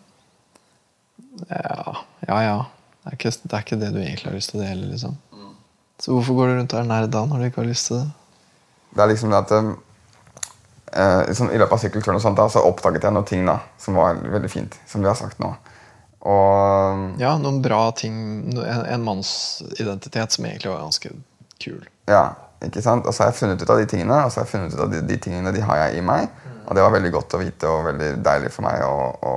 Ja, 1.48 1.98
ja. 2.28 2.40
ja. 2.46 2.58
Det, 3.02 3.10
er 3.10 3.18
ikke, 3.18 3.32
det 3.42 3.56
er 3.58 3.66
ikke 3.66 3.80
det 3.82 3.92
du 3.96 4.00
egentlig 4.00 4.30
har 4.30 4.36
lyst 4.38 4.52
til 4.54 4.62
å 4.62 4.64
dele, 4.64 4.90
liksom. 4.92 5.16
Så 6.02 6.16
hvorfor 6.16 6.38
går 6.38 6.50
du 6.50 6.54
rundt 6.60 6.74
og 6.76 6.82
er 6.82 6.90
nerd 6.90 7.12
da, 7.14 7.24
når 7.30 7.42
du 7.42 7.48
ikke 7.48 7.62
har 7.62 7.70
lyst 7.70 7.88
til 7.90 8.00
det? 8.00 8.08
Det 8.92 9.04
er 9.04 9.10
liksom 9.12 9.34
det 9.34 9.40
at 9.40 9.54
eh, 10.94 11.22
liksom, 11.28 11.52
I 11.52 11.58
løpet 11.62 11.74
av 11.78 11.82
sykkelturen 11.84 12.20
og 12.20 12.24
sånt, 12.24 12.38
da, 12.40 12.48
så 12.52 12.64
oppdaget 12.68 13.04
jeg 13.08 13.16
noen 13.16 13.28
ting 13.28 13.46
da, 13.48 13.60
som 13.82 13.96
var 14.00 14.20
veldig 14.22 14.50
fint. 14.52 14.78
Som 14.88 15.02
vi 15.04 15.10
har 15.12 15.18
sagt 15.20 15.40
nå. 15.44 15.54
Og 16.22 17.18
Ja, 17.22 17.34
noen 17.42 17.64
bra 17.66 17.88
ting 17.98 18.14
En, 18.54 18.84
en 18.86 19.04
mannsidentitet 19.08 20.36
som 20.36 20.46
egentlig 20.46 20.70
var 20.70 20.84
ganske 20.84 21.10
kul. 21.64 21.82
ja, 22.12 22.24
ikke 22.62 22.82
sant? 22.86 23.08
Og 23.10 23.14
så 23.14 23.24
har 23.24 23.32
jeg 23.32 23.40
funnet 23.40 23.62
ut 23.64 23.70
av 23.74 23.80
de 23.82 23.88
tingene, 23.90 24.20
og 24.26 24.30
så 24.30 24.42
har 24.42 24.46
jeg 24.46 24.52
funnet 24.52 24.74
ut 24.76 24.84
av 24.86 24.92
de, 24.92 25.00
de 25.10 25.18
tingene 25.18 25.54
de 25.56 25.62
har 25.66 25.78
jeg 25.88 25.98
i 25.98 26.04
meg. 26.06 26.28
Og 26.68 26.76
det 26.78 26.84
var 26.86 26.94
veldig 26.94 27.12
godt 27.16 27.34
å 27.34 27.40
vite 27.42 27.70
og 27.70 27.88
veldig 27.88 28.10
deilig 28.24 28.52
for 28.54 28.68
meg 28.68 28.84
å, 28.86 29.08
å 29.26 29.34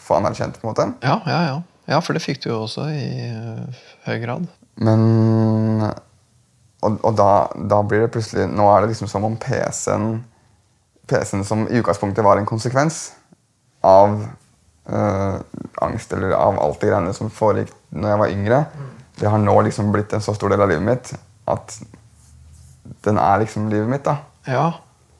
få 0.00 0.16
anerkjent. 0.16 0.56
på 0.60 0.64
en 0.64 0.70
måte. 0.72 0.86
Ja, 1.04 1.18
ja, 1.28 1.40
ja. 1.50 1.58
Ja, 1.90 1.98
for 2.00 2.16
det 2.16 2.22
fikk 2.24 2.40
du 2.44 2.48
jo 2.52 2.62
også 2.64 2.86
i 2.88 3.04
uh, 3.34 3.84
høy 4.06 4.16
grad. 4.22 4.46
Men 4.80 5.04
Og, 6.82 6.98
og 7.04 7.16
da, 7.18 7.30
da 7.70 7.82
blir 7.84 8.06
det 8.06 8.12
plutselig 8.14 8.46
Nå 8.48 8.64
er 8.72 8.80
det 8.80 8.92
liksom 8.94 9.08
som 9.10 9.24
om 9.28 9.34
PC-en 9.36 10.24
PC-en 11.10 11.44
som 11.44 11.66
i 11.68 11.80
utgangspunktet 11.80 12.24
var 12.24 12.38
en 12.40 12.46
konsekvens 12.48 13.00
av 13.84 14.14
øh, 14.88 15.34
angst 15.82 16.12
eller 16.16 16.32
av 16.38 16.60
alt 16.62 16.80
det 16.80 16.92
greiene 16.92 17.12
som 17.16 17.32
foregikk 17.34 17.72
når 17.90 18.12
jeg 18.12 18.20
var 18.22 18.34
yngre, 18.36 18.60
det 19.18 19.28
har 19.32 19.42
nå 19.42 19.56
liksom 19.66 19.90
blitt 19.92 20.12
en 20.14 20.22
så 20.22 20.32
stor 20.36 20.52
del 20.54 20.62
av 20.62 20.70
livet 20.70 20.86
mitt 20.86 21.10
at 21.50 21.74
den 23.04 23.18
er 23.18 23.42
liksom 23.42 23.66
livet 23.72 23.90
mitt. 23.90 24.04
da. 24.06 24.16
Ja, 24.46 24.68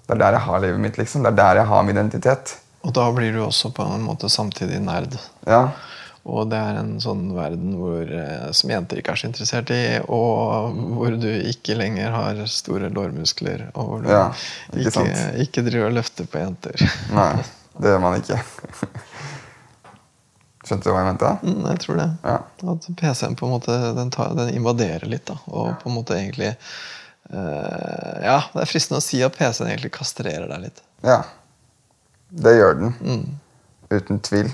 Det 0.07 0.14
er 0.16 0.20
der 0.23 0.33
jeg 0.38 0.46
har 0.46 0.61
livet 0.62 0.81
mitt. 0.81 0.99
liksom. 0.99 1.23
Det 1.23 1.33
er 1.33 1.37
der 1.37 1.61
jeg 1.61 1.66
har 1.66 1.83
min 1.83 1.96
identitet. 1.96 2.57
Og 2.83 2.94
da 2.94 3.11
blir 3.12 3.33
du 3.35 3.42
også 3.44 3.70
på 3.75 3.83
en 3.85 4.03
måte 4.03 4.31
samtidig 4.31 4.81
nerd. 4.81 5.18
Ja, 5.46 5.68
Og 6.28 6.50
det 6.52 6.59
er 6.61 6.78
en 6.83 6.98
sånn 7.00 7.30
verden 7.33 7.78
hvor, 7.80 8.04
eh, 8.04 8.50
som 8.56 8.72
jenter 8.72 9.00
ikke 9.00 9.14
er 9.14 9.20
så 9.22 9.28
interessert 9.30 9.70
i, 9.72 9.80
og 10.04 10.76
hvor 10.98 11.16
du 11.16 11.28
ikke 11.48 11.78
lenger 11.78 12.12
har 12.12 12.42
store 12.50 12.90
lårmuskler, 12.92 13.70
og 13.72 13.88
hvor 13.88 14.04
du 14.04 14.11
Ja, 14.12 14.26
ikke 14.74 15.06
ikke, 15.06 15.24
ikke 15.46 15.64
driver 15.70 15.88
og 15.88 15.96
løfter 15.96 16.28
på 16.28 16.42
jenter. 16.42 16.85
Nei, 17.16 17.33
det 17.80 17.94
gjør 17.94 18.04
man 18.04 18.20
ikke. 18.20 18.38
Skjønte 20.68 20.87
du 20.87 20.92
hva 20.92 21.00
jeg 21.00 21.09
mente? 21.09 21.33
Mm, 21.40 21.66
jeg 21.72 21.83
tror 21.87 22.00
det. 22.02 22.09
Ja. 22.22 22.38
At 22.74 22.88
PC-en 23.00 23.37
på 23.40 23.48
en 23.48 23.54
måte 23.56 23.76
den, 23.96 24.12
tar, 24.12 24.35
den 24.37 24.52
invaderer 24.52 25.09
litt. 25.09 25.24
da, 25.30 25.38
Og 25.48 25.72
på 25.80 25.90
en 25.90 25.96
måte 26.02 26.18
egentlig 26.20 26.54
Uh, 27.30 28.16
Ja, 28.24 28.40
det 28.50 28.64
er 28.64 28.66
fristende 28.66 28.98
å 28.98 29.04
si 29.04 29.20
at 29.22 29.37
PC-en 29.37 29.68
egentlig 29.68 29.92
kastrerer 29.94 30.48
deg 30.50 30.64
litt. 30.64 30.80
ja. 31.06 31.20
Det 32.30 32.52
gjør 32.54 32.74
den. 32.78 32.92
Mm. 33.02 33.38
Uten 33.90 34.20
tvil. 34.22 34.50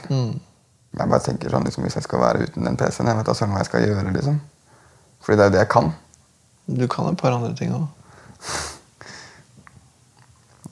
Jeg 0.97 1.11
bare 1.13 1.25
tenker 1.25 1.53
sånn, 1.53 1.67
liksom, 1.69 1.85
Hvis 1.85 1.99
jeg 1.99 2.07
skal 2.07 2.23
være 2.23 2.47
uten 2.47 2.65
den 2.65 2.79
PC-en, 2.81 3.11
jeg 3.11 3.19
vet 3.19 3.29
da 3.29 3.35
hva 3.37 3.61
jeg 3.61 3.69
skal 3.69 3.85
gjøre. 3.85 4.13
liksom. 4.17 4.41
Fordi 5.25 5.37
det 5.37 5.45
er 5.45 5.51
jo 5.51 5.55
det 5.57 5.63
jeg 5.65 5.73
kan. 5.75 5.93
Du 6.67 6.87
kan 6.89 7.11
et 7.11 7.21
par 7.21 7.35
andre 7.37 7.53
ting 7.55 7.75
òg. 7.77 7.87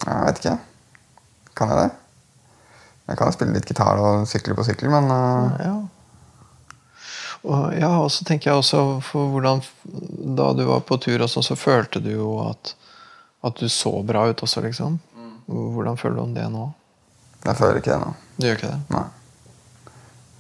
Jeg 0.05 0.25
vet 0.27 0.41
ikke. 0.41 0.57
Kan 1.57 1.71
jeg 1.73 1.79
det? 1.83 1.91
Jeg 3.09 3.19
kan 3.21 3.35
spille 3.35 3.53
litt 3.53 3.69
gitar 3.69 4.01
og 4.01 4.25
sykle 4.29 4.57
på 4.57 4.65
sykkel, 4.65 4.89
men 4.93 5.11
uh... 5.13 5.59
Ja. 5.61 5.75
Og, 7.45 7.75
ja, 7.77 7.91
så 8.09 8.25
tenker 8.25 8.51
jeg 8.51 8.63
også 8.63 8.79
for 9.05 9.29
hvordan 9.35 9.61
Da 9.85 10.47
du 10.57 10.63
var 10.65 10.81
på 10.89 10.97
tur, 10.97 11.21
og 11.21 11.29
sånn, 11.29 11.45
så 11.45 11.57
følte 11.61 12.01
du 12.01 12.15
jo 12.15 12.39
at, 12.47 12.73
at 13.45 13.61
du 13.61 13.69
så 13.69 13.93
bra 14.07 14.25
ut 14.31 14.47
også, 14.47 14.65
liksom. 14.65 14.97
Hvordan 15.47 16.01
føler 16.01 16.17
du 16.17 16.23
om 16.25 16.33
det 16.37 16.49
nå? 16.53 16.71
jeg 17.45 17.57
føler 17.59 17.77
ikke 17.77 17.93
det 17.93 18.01
nå. 18.01 18.13
Du 18.39 18.47
gjør 18.47 18.57
ikke 18.57 18.71
det? 18.71 18.79
Nei. 18.95 19.05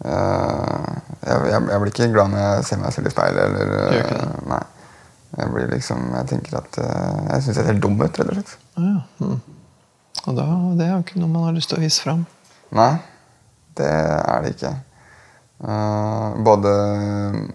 Eh, 0.05 0.87
jeg, 1.25 1.41
jeg, 1.49 1.61
jeg 1.71 1.81
blir 1.81 1.93
ikke 1.93 2.13
glad 2.13 2.33
når 2.33 2.43
jeg 2.45 2.65
ser 2.69 2.81
meg 2.83 2.95
selv 2.97 3.11
i 3.11 3.15
speilet. 3.15 3.45
Eller, 3.49 3.75
øh, 4.05 4.49
Nei. 4.53 4.63
Jeg 5.35 5.51
blir 5.51 5.67
liksom, 5.73 6.03
jeg 6.15 6.31
tenker 6.31 6.61
at 6.61 6.79
øh, 6.79 7.21
jeg 7.33 7.43
syns 7.43 7.57
jeg 7.59 7.67
ser 7.67 7.79
dum 7.83 7.99
ut, 7.99 8.07
rett 8.07 8.29
og 8.29 8.37
slett. 8.37 8.57
Ja. 8.79 8.97
Mm. 9.19 9.39
Og 10.25 10.37
da, 10.39 10.45
det 10.79 10.87
er 10.87 10.93
jo 10.95 11.03
ikke 11.03 11.21
noe 11.21 11.33
man 11.33 11.49
har 11.49 11.57
lyst 11.57 11.73
til 11.73 11.81
å 11.81 11.85
vise 11.85 12.05
fram. 12.05 12.23
Nei, 12.75 12.93
det 13.79 13.89
er 13.91 14.45
det 14.45 14.53
ikke. 14.55 14.75
Uh, 15.65 16.35
både, 16.45 16.71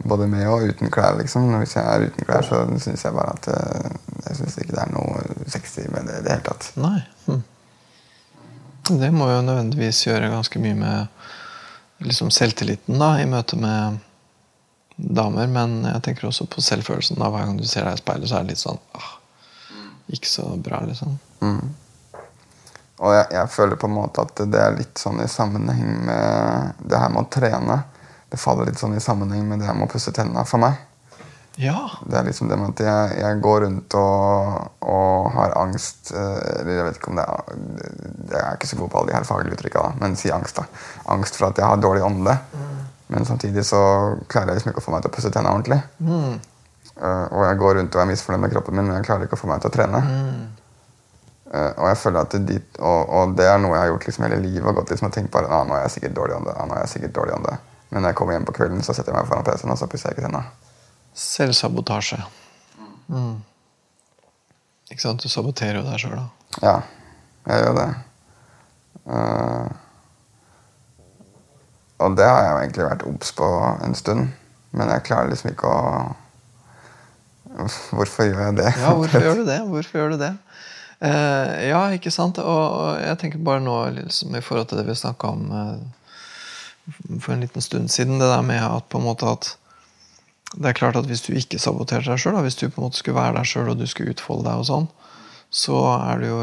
både 0.08 0.28
med 0.32 0.48
og 0.50 0.66
uten 0.70 0.92
klær, 0.92 1.18
liksom. 1.20 1.50
Hvis 1.62 1.76
jeg 1.78 1.86
er 1.86 2.08
uten 2.10 2.28
klær, 2.28 2.46
så 2.46 2.62
syns 2.82 3.06
jeg 3.06 3.14
bare 3.14 3.36
at 3.36 3.50
eh, 3.54 3.90
Jeg 4.26 4.38
synes 4.40 4.56
ikke 4.58 4.76
det 4.76 4.84
er 4.84 4.94
noe 4.94 5.48
sexy 5.52 5.86
med 5.92 6.08
det 6.10 6.20
i 6.20 6.26
det 6.26 6.36
hele 6.36 6.46
tatt. 6.48 6.70
Nei. 6.80 7.00
Mm. 7.30 7.44
Det 8.90 9.12
må 9.14 9.30
jo 9.30 9.42
nødvendigvis 9.46 10.02
gjøre 10.08 10.32
ganske 10.32 10.62
mye 10.64 10.78
med 10.80 11.28
liksom 12.04 12.32
selvtilliten 12.32 13.00
da, 13.00 13.14
i 13.22 13.28
møte 13.30 13.60
med 13.60 14.00
damer. 14.96 15.48
Men 15.52 15.82
jeg 15.88 16.04
tenker 16.06 16.30
også 16.30 16.48
på 16.52 16.64
selvfølelsen. 16.64 17.20
da, 17.20 17.30
Hver 17.32 17.48
gang 17.48 17.60
du 17.60 17.68
ser 17.68 17.88
deg 17.88 18.00
i 18.00 18.02
speilet, 18.02 18.30
så 18.30 18.40
er 18.40 18.48
det 18.48 18.56
litt 18.56 18.64
sånn 18.64 18.82
ah, 18.98 19.14
Ikke 20.16 20.32
så 20.32 20.48
bra, 20.58 20.82
liksom. 20.88 21.20
Og 23.00 23.14
jeg, 23.16 23.30
jeg 23.32 23.52
føler 23.54 23.80
på 23.80 23.88
en 23.88 23.96
måte 23.96 24.26
at 24.26 24.42
det 24.52 24.60
er 24.60 24.76
litt 24.76 25.00
sånn 25.00 25.22
i 25.24 25.30
sammenheng 25.32 26.02
med 26.10 26.82
det 26.84 27.00
her 27.00 27.14
med 27.14 27.24
å 27.24 27.32
trene. 27.32 27.78
Det 28.30 28.40
faller 28.42 28.68
litt 28.68 28.82
sånn 28.82 28.98
i 28.98 29.04
sammenheng 29.04 29.46
med 29.48 29.62
det 29.62 29.70
her 29.70 29.78
med 29.78 29.88
å 29.88 29.94
pusse 29.94 30.12
tennene 30.16 30.44
for 30.50 30.62
meg. 30.62 30.76
Ja. 31.60 31.90
Det 32.08 32.16
er 32.16 32.24
liksom 32.24 32.48
det 32.48 32.56
med 32.56 32.72
at 32.72 32.82
jeg, 32.86 33.16
jeg 33.20 33.40
går 33.44 33.66
rundt 33.66 33.96
og, 34.00 34.68
og 34.80 35.26
har 35.34 35.58
angst 35.60 36.14
eh, 36.16 36.38
Eller 36.62 36.78
jeg 36.78 36.86
vet 36.88 37.00
ikke 37.02 37.10
om 37.12 37.18
det 37.20 37.26
er 37.26 37.50
Jeg 38.30 38.44
er 38.46 38.54
ikke 38.56 38.70
så 38.70 38.78
god 38.80 38.92
på 38.94 39.02
alle 39.02 39.12
de 39.12 39.18
her 39.18 39.28
faglige 39.28 39.58
uttrykka, 39.58 39.82
men 40.00 40.16
si 40.16 40.32
angst. 40.32 40.62
da. 40.62 40.64
Angst 41.12 41.36
for 41.36 41.50
at 41.50 41.60
jeg 41.60 41.68
har 41.68 41.82
dårlig 41.84 42.06
ånde. 42.06 42.38
Men 43.10 43.26
samtidig 43.26 43.66
så 43.66 43.82
klarer 44.30 44.54
jeg 44.54 44.60
liksom 44.60 44.72
ikke 44.72 44.84
å 44.84 44.86
få 44.86 44.94
meg 44.94 45.04
til 45.04 45.12
å 45.12 45.16
pusse 45.18 45.34
tennene 45.34 45.58
ordentlig. 45.58 45.82
Eh, 47.02 47.26
og 47.34 47.44
jeg 47.48 47.60
går 47.66 47.76
rundt 47.80 47.96
og 47.98 48.04
er 48.04 48.10
misfornøyd 48.14 48.44
med 48.46 48.54
kroppen 48.54 48.78
min, 48.78 48.88
men 48.88 49.00
jeg 49.00 49.08
klarer 49.10 49.28
ikke 49.28 49.40
å 49.40 49.44
få 49.44 49.50
meg 49.52 49.64
til 49.64 49.72
å 49.72 49.76
trene. 49.76 50.02
Eh, 51.50 51.72
og 51.74 51.86
jeg 51.90 52.00
føler 52.04 52.22
at 52.22 52.36
det, 52.38 52.42
dit, 52.46 52.80
og, 52.80 53.00
og 53.10 53.36
det 53.40 53.50
er 53.50 53.60
noe 53.60 53.74
jeg 53.74 53.84
har 53.84 53.92
gjort 53.96 54.08
liksom 54.08 54.28
hele 54.30 54.40
livet. 54.46 54.68
og 54.70 54.80
gått 54.80 54.94
liksom 54.94 55.10
og 55.10 55.16
tenkt 55.18 55.34
bare, 55.34 55.50
ah, 55.50 55.66
nå 55.66 55.76
er 55.76 55.88
jeg 55.88 55.98
sikkert 55.98 56.18
dårlig 56.22 56.40
ånde, 56.40 56.56
ah, 56.56 56.70
nå 56.70 56.78
er 56.78 56.86
jeg 56.86 56.94
sikkert 56.96 57.16
dårlig 57.20 57.36
ånde. 57.40 57.60
Men 57.90 58.04
når 58.06 58.14
jeg 58.14 58.20
kommer 58.22 58.38
hjem 58.38 58.46
på 58.46 58.58
kvelden, 58.60 58.84
så 58.86 58.94
setter 58.94 59.12
jeg 59.12 59.18
meg 59.18 59.32
foran 59.32 59.48
PC-en 59.48 59.74
og 59.74 59.82
så 59.82 59.90
pusser 59.90 60.12
jeg 60.12 60.20
ikke 60.20 60.30
tennene. 60.30 60.69
Selvsabotasje. 61.14 62.20
Mm. 63.10 63.40
Ikke 64.90 65.02
sant? 65.02 65.24
Du 65.24 65.30
saboterer 65.32 65.82
jo 65.82 65.86
deg 65.86 66.02
sjøl, 66.02 66.18
da. 66.18 66.58
Ja, 66.64 66.76
jeg 67.50 67.64
gjør 67.64 67.78
det. 67.78 67.90
Uh, 69.10 69.70
og 72.00 72.18
det 72.18 72.28
har 72.30 72.44
jeg 72.44 72.52
jo 72.52 72.60
egentlig 72.64 72.88
vært 72.88 73.06
obs 73.10 73.32
på 73.36 73.50
en 73.86 73.98
stund. 73.98 74.30
Men 74.72 74.92
jeg 74.94 75.06
klarer 75.08 75.32
liksom 75.32 75.54
ikke 75.54 75.70
å 75.70 75.86
Hvorfor 77.60 78.28
gjør 78.30 78.44
jeg 78.44 78.56
det? 78.60 78.70
Ja, 78.78 78.92
hvorfor 78.94 79.24
gjør 79.26 79.40
du 79.42 79.48
det? 79.48 79.58
Hvorfor 79.68 79.98
gjør 79.98 80.12
du 80.14 80.20
det? 80.22 80.34
Uh, 81.02 81.54
ja, 81.66 81.80
ikke 81.96 82.12
sant? 82.14 82.38
Og, 82.38 82.66
og 82.76 83.00
jeg 83.02 83.18
tenker 83.20 83.42
bare 83.44 83.64
nå 83.64 83.76
liksom, 83.98 84.36
i 84.38 84.44
forhold 84.46 84.70
til 84.70 84.80
det 84.80 84.86
vi 84.88 84.96
snakka 85.00 85.32
om 85.34 85.50
uh, 85.50 85.80
for 87.20 87.34
en 87.34 87.42
liten 87.44 87.64
stund 87.64 87.90
siden, 87.92 88.20
det 88.22 88.30
der 88.30 88.46
med 88.46 88.62
at 88.64 88.86
på 88.90 89.02
en 89.02 89.08
måte 89.08 89.28
at 89.28 89.50
det 90.56 90.72
er 90.72 90.78
klart 90.78 90.98
at 90.98 91.06
hvis 91.06 91.22
du 91.26 91.34
ikke 91.38 91.60
saboterer 91.62 92.08
deg 92.10 92.22
sjøl, 92.22 92.40
hvis 92.42 92.58
du 92.58 92.66
på 92.70 92.82
en 92.82 92.88
måte 92.88 92.98
skulle 92.98 93.20
være 93.20 93.38
deg 93.38 93.50
sjøl 93.50 93.70
og 93.74 93.78
du 93.78 93.86
skulle 93.90 94.16
utfolde 94.16 94.48
deg, 94.48 94.64
og 94.64 94.68
sånn, 94.70 94.88
så 95.54 95.78
er 95.94 96.22
du 96.22 96.28
jo 96.30 96.40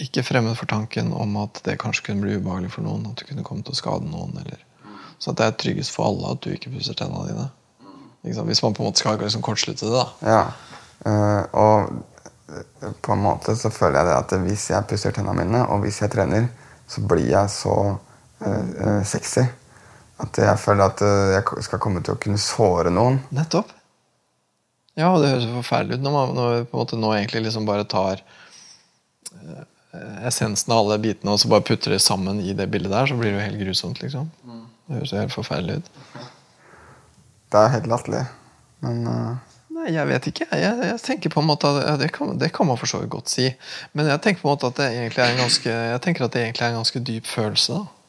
ikke 0.00 0.24
fremmed 0.24 0.56
for 0.56 0.70
tanken 0.70 1.12
om 1.12 1.36
at 1.42 1.60
det 1.66 1.78
kanskje 1.80 2.06
kunne 2.06 2.24
bli 2.24 2.38
ubehagelig 2.38 2.72
for 2.72 2.86
noen. 2.86 3.04
At 3.10 3.20
du 3.20 3.26
kunne 3.28 3.44
komme 3.44 3.64
til 3.64 3.74
å 3.74 3.76
skade 3.76 4.08
noen. 4.08 4.32
Eller. 4.40 4.62
Så 5.20 5.34
det 5.36 5.44
er 5.44 5.58
tryggest 5.60 5.92
for 5.92 6.08
alle 6.08 6.32
at 6.32 6.40
du 6.44 6.52
ikke 6.54 6.72
pusser 6.72 6.96
tennene 6.96 7.28
dine. 7.28 7.48
Hvis 8.22 8.62
man 8.64 8.72
på 8.72 8.84
en 8.84 8.88
måte 8.88 9.02
skal 9.02 9.20
liksom 9.20 9.44
kortslutte 9.44 9.90
det. 9.90 9.92
da. 9.92 10.06
Ja. 10.24 10.42
eh, 11.04 11.42
og 11.58 11.92
eh, 12.48 12.92
på 13.04 13.12
en 13.12 13.24
måte 13.24 13.56
så 13.58 13.72
føler 13.74 14.00
jeg 14.00 14.08
det 14.08 14.18
at 14.20 14.36
hvis 14.46 14.68
jeg 14.72 14.88
pusser 14.88 15.12
tennene 15.12 15.42
mine, 15.42 15.64
og 15.68 15.84
hvis 15.84 16.00
jeg 16.00 16.14
trener, 16.14 16.48
så 16.88 17.04
blir 17.04 17.28
jeg 17.28 17.52
så 17.52 17.76
eh, 18.46 19.02
sexy 19.08 19.44
at 20.22 20.38
jeg 20.38 20.58
føler 20.62 20.86
at 20.86 21.02
eh, 21.04 21.36
jeg 21.36 21.66
skal 21.66 21.80
komme 21.82 22.02
til 22.04 22.14
å 22.14 22.20
kunne 22.22 22.40
såre 22.40 22.92
noen. 22.94 23.20
Nettopp. 23.34 23.72
Ja, 24.98 25.08
og 25.08 25.22
det 25.22 25.32
høres 25.32 25.46
jo 25.48 25.56
forferdelig 25.56 25.98
ut 25.98 26.04
når 26.04 26.16
man 26.16 26.34
når 26.36 26.56
på 26.68 26.76
en 26.76 26.82
måte 26.82 26.98
nå 27.00 27.12
egentlig 27.16 27.46
liksom 27.46 27.68
bare 27.68 27.86
tar 27.88 28.20
eh, 29.32 29.62
essensen 30.28 30.74
av 30.74 30.82
alle 30.82 31.00
bitene 31.00 31.32
og 31.32 31.40
så 31.40 31.48
bare 31.52 31.64
putter 31.64 31.94
det 31.94 32.02
sammen 32.04 32.42
i 32.44 32.52
det 32.56 32.68
bildet 32.72 32.92
der, 32.92 33.08
så 33.08 33.16
blir 33.16 33.32
det 33.32 33.38
jo 33.38 33.46
helt 33.46 33.62
grusomt, 33.62 34.02
liksom. 34.04 34.28
Det 34.86 34.98
høres 34.98 35.14
jo 35.14 35.22
helt 35.22 35.34
forferdelig 35.34 35.80
ut. 35.80 35.88
Det 37.52 37.60
er 37.60 37.74
helt 37.76 37.88
latterlig. 37.88 38.26
Men 38.84 39.08
uh... 39.08 39.48
Nei, 39.72 39.88
jeg 39.94 40.08
vet 40.08 40.26
ikke. 40.28 40.46
Jeg, 40.52 40.78
jeg 40.84 41.00
tenker 41.00 41.32
på 41.32 41.40
en 41.40 41.48
måte 41.48 41.68
at 41.70 41.78
ja, 41.86 41.94
det, 42.00 42.10
kan, 42.12 42.34
det 42.38 42.50
kan 42.54 42.68
man 42.68 42.78
for 42.80 42.90
så 42.90 43.00
vidt 43.00 43.12
godt 43.14 43.32
si. 43.32 43.48
Men 43.96 44.10
jeg 44.12 44.20
tenker 44.24 44.44
på 44.44 44.50
en 44.50 44.52
måte 44.52 44.68
at 44.68 44.78
det 44.78 44.88
egentlig 44.90 45.22
er 45.24 45.32
en 45.32 45.40
ganske, 45.40 45.76
jeg 45.94 46.02
tenker 46.04 46.26
at 46.26 46.34
det 46.34 46.42
egentlig 46.44 46.66
er 46.66 46.74
en 46.74 46.80
ganske 46.82 47.02
dyp 47.08 47.30
følelse. 47.30 47.78
da. 47.80 48.01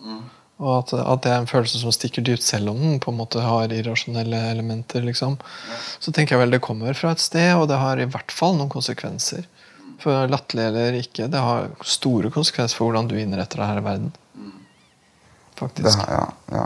Og 0.62 0.70
at, 0.78 0.94
at 0.94 1.24
det 1.26 1.32
er 1.34 1.42
en 1.42 1.50
følelse 1.50 1.80
som 1.82 1.94
stikker 1.94 2.24
dypt, 2.26 2.44
selv 2.46 2.72
om 2.72 2.80
den 2.80 3.00
på 3.02 3.12
en 3.12 3.18
måte 3.18 3.42
har 3.42 3.74
irrasjonelle 3.74 4.38
elementer. 4.52 5.02
liksom. 5.02 5.40
Så 6.00 6.14
tenker 6.14 6.36
jeg 6.36 6.44
vel 6.44 6.54
det 6.54 6.62
kommer 6.64 6.94
fra 6.98 7.14
et 7.16 7.24
sted, 7.24 7.56
og 7.58 7.68
det 7.72 7.80
har 7.82 8.00
i 8.00 8.08
hvert 8.10 8.32
fall 8.32 8.58
noen 8.60 8.72
konsekvenser. 8.72 9.48
For 10.04 10.28
latterlig 10.30 10.68
eller 10.68 11.00
ikke, 11.00 11.28
det 11.32 11.42
har 11.42 11.72
store 11.88 12.32
konsekvenser 12.34 12.80
for 12.80 12.90
hvordan 12.90 13.10
du 13.10 13.18
innretter 13.20 13.62
deg 13.62 13.72
her 13.72 13.82
i 13.82 13.86
verden. 13.86 14.14
det, 14.36 14.54
Faktisk. 15.60 16.00
ja, 16.10 16.24
ja. 16.52 16.64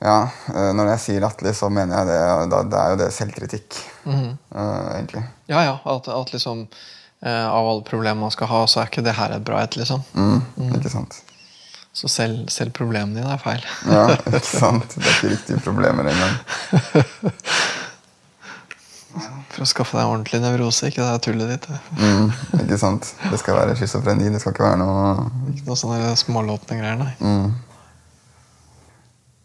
ja 0.00 0.18
eh, 0.54 0.70
når 0.78 0.94
jeg 0.94 1.02
sier 1.06 1.24
latterlig, 1.24 1.54
så 1.58 1.70
mener 1.70 2.00
jeg 2.00 2.10
det. 2.10 2.62
Det 2.72 2.80
er 2.80 2.94
jo 2.94 3.00
det 3.02 3.10
selvkritikk, 3.14 3.82
eh, 4.06 4.32
egentlig. 4.96 5.26
Ja, 5.52 5.64
ja. 5.68 5.76
At, 5.84 6.08
at 6.08 6.32
liksom 6.34 6.66
eh, 6.66 7.46
av 7.46 7.68
alle 7.68 7.84
problemer 7.86 8.20
man 8.26 8.34
skal 8.34 8.50
ha, 8.50 8.64
så 8.66 8.82
er 8.82 8.90
ikke 8.90 9.04
det 9.06 9.18
her 9.18 9.36
et 9.36 9.44
bra 9.46 9.62
et, 9.62 9.76
liksom. 9.78 10.02
Mm, 10.16 10.40
Ikke 10.78 10.92
sant? 10.92 11.22
Så 11.92 12.08
selv, 12.08 12.48
selv 12.48 12.72
problemene 12.72 13.20
dine 13.20 13.34
er 13.34 13.40
feil. 13.42 13.60
Ja, 13.84 14.06
ikke 14.16 14.40
sant? 14.46 14.94
Det 14.96 15.04
er 15.04 15.12
ikke 15.18 15.28
riktige 15.34 15.58
problemer 15.60 16.08
engang. 16.08 16.38
For 19.52 19.60
å 19.60 19.66
skaffe 19.68 19.98
deg 19.98 20.08
ordentlig 20.08 20.38
nevrose, 20.40 20.88
ikke 20.88 21.04
det 21.04 21.20
tullet 21.26 21.50
ditt. 21.52 21.66
Mm, 22.00 22.30
ikke 22.62 22.78
sant? 22.80 23.10
Det 23.28 23.36
skal 23.42 23.58
være 23.58 23.74
schizofreni. 23.76 24.30
Det 24.32 24.40
skal 24.40 24.54
ikke 24.54 24.64
være 24.64 24.78
noe 24.80 25.02
Ikke 25.52 25.66
noe 25.68 25.76
sånne 25.82 26.14
smålåtne 26.16 26.78
greier, 26.80 26.96
nei. 27.02 27.12
mm. 27.20 27.52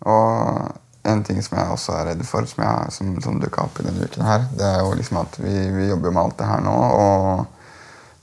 Og 0.08 0.72
en 1.12 1.24
ting 1.28 1.40
som 1.44 1.58
jeg 1.58 1.68
også 1.74 1.92
er 1.98 2.06
redd 2.12 2.24
for, 2.28 2.46
som, 2.48 2.64
jeg, 2.64 2.92
som, 2.96 3.06
som 3.24 3.40
dukka 3.44 3.64
opp 3.68 3.76
i 3.82 3.86
denne 3.88 4.08
uken, 4.08 4.24
her, 4.28 4.42
det 4.56 4.68
er 4.70 4.80
jo 4.86 4.90
liksom 4.96 5.18
at 5.24 5.32
vi, 5.42 5.54
vi 5.76 5.90
jobber 5.90 6.12
med 6.16 6.24
alt 6.24 6.38
det 6.40 6.48
her 6.48 6.62
nå. 6.64 6.76
Og 7.04 7.46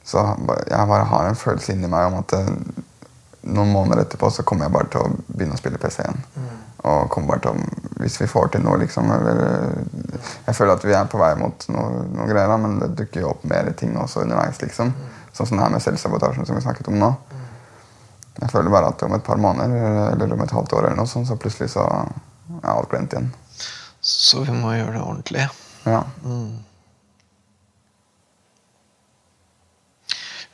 så 0.09 0.19
jeg 0.69 0.89
bare 0.91 1.07
har 1.13 1.25
en 1.29 1.41
følelse 1.41 1.73
inni 1.77 1.89
meg 1.93 2.05
om 2.09 2.17
at 2.23 2.31
eh, 2.39 2.49
noen 3.45 3.73
måneder 3.73 4.05
etterpå 4.05 4.31
så 4.33 4.45
kommer 4.47 4.67
jeg 4.67 4.75
bare 4.75 4.91
til 4.93 5.05
å 5.05 5.11
begynne 5.27 5.57
å 5.57 5.61
spille 5.61 5.81
PC 5.81 6.03
igjen. 6.05 6.23
Og 6.85 7.09
kommer 7.13 7.35
bare 7.35 7.45
til 7.45 7.57
å, 7.57 7.83
Hvis 8.01 8.19
vi 8.21 8.27
får 8.29 8.51
til 8.53 8.65
noe, 8.65 8.77
liksom 8.83 9.09
eller, 9.15 9.79
Jeg 10.47 10.57
føler 10.57 10.75
at 10.75 10.85
vi 10.85 10.93
er 10.93 11.07
på 11.09 11.21
vei 11.21 11.31
mot 11.41 11.67
noe, 11.73 12.03
noe 12.13 12.27
greier, 12.29 12.51
da, 12.51 12.59
men 12.61 12.79
det 12.83 12.91
dukker 12.99 13.25
jo 13.25 13.31
opp 13.31 13.45
mer 13.49 13.71
ting 13.79 13.97
også 13.97 14.25
underveis. 14.25 14.61
liksom. 14.61 14.93
Sånn 15.33 15.49
som 15.49 15.57
det 15.57 15.65
her 15.65 15.73
med 15.73 15.83
selvsabotasjen 15.85 16.47
som 16.47 16.57
vi 16.57 16.65
snakket 16.65 16.91
om 16.93 16.99
nå. 17.01 17.15
Jeg 18.41 18.51
føler 18.51 18.71
bare 18.75 18.91
at 18.91 19.03
om 19.07 19.15
et 19.15 19.25
par 19.25 19.39
måneder 19.41 20.13
eller 20.13 20.35
om 20.35 20.43
et 20.43 20.55
halvt 20.55 20.73
år 20.75 20.89
eller 20.89 20.99
noe 20.99 21.11
sånt, 21.11 21.29
så 21.31 21.39
plutselig 21.39 21.71
så 21.77 21.87
er 21.87 22.71
alt 22.73 22.91
glemt 22.91 23.15
igjen. 23.15 23.31
Så 24.05 24.43
vi 24.45 24.53
må 24.53 24.75
gjøre 24.75 24.99
det 24.99 25.03
ordentlig. 25.05 25.49
Ja. 25.87 26.03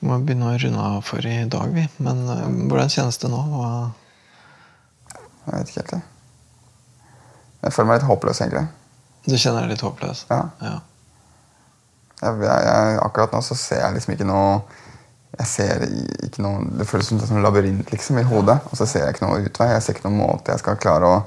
Vi 0.01 0.09
må 0.09 0.17
begynne 0.25 0.49
å 0.49 0.59
runde 0.61 0.85
av 0.97 1.01
for 1.05 1.27
i 1.29 1.45
dag, 1.53 1.73
vi. 1.77 1.85
Men 2.01 2.23
eh, 2.33 2.45
hvordan 2.71 2.93
kjennes 2.93 3.21
det 3.21 3.29
nå? 3.33 3.41
Hva, 3.53 3.71
Jeg 5.45 5.53
vet 5.53 5.73
ikke 5.73 5.81
helt. 5.81 5.93
Jeg, 5.93 6.03
jeg 7.61 7.75
føler 7.77 7.89
meg 7.91 7.99
litt 8.01 8.09
håpløs, 8.09 8.41
egentlig. 8.41 8.67
Du 9.27 9.37
kjenner 9.37 9.67
deg 9.67 9.75
litt 9.75 9.85
håpløs? 9.85 10.25
Ja. 10.31 10.43
ja. 10.65 10.79
Jeg, 12.21 12.41
jeg, 12.47 12.65
jeg, 12.69 12.97
akkurat 13.05 13.37
nå 13.37 13.43
så 13.45 13.57
ser 13.57 13.83
jeg 13.85 13.97
liksom 13.97 14.17
ikke 14.17 14.29
noe 14.29 14.63
jeg 15.39 15.47
ser 15.47 15.85
ikke 16.27 16.43
noe, 16.43 16.65
Det 16.81 16.85
føles 16.89 17.07
som 17.07 17.21
en 17.23 17.45
labyrint 17.45 17.93
liksom, 17.93 18.19
i 18.21 18.27
hodet. 18.27 18.59
Og 18.71 18.81
så 18.81 18.89
ser 18.89 19.07
jeg 19.07 19.15
ikke 19.15 19.29
noe 19.29 19.45
utvei. 19.47 19.69
Jeg 19.73 19.85
ser 19.85 19.97
ikke 19.97 20.09
noen 20.09 20.21
måte 20.25 20.53
jeg 20.53 20.63
skal 20.63 20.81
klare 20.81 21.07
å 21.07 21.21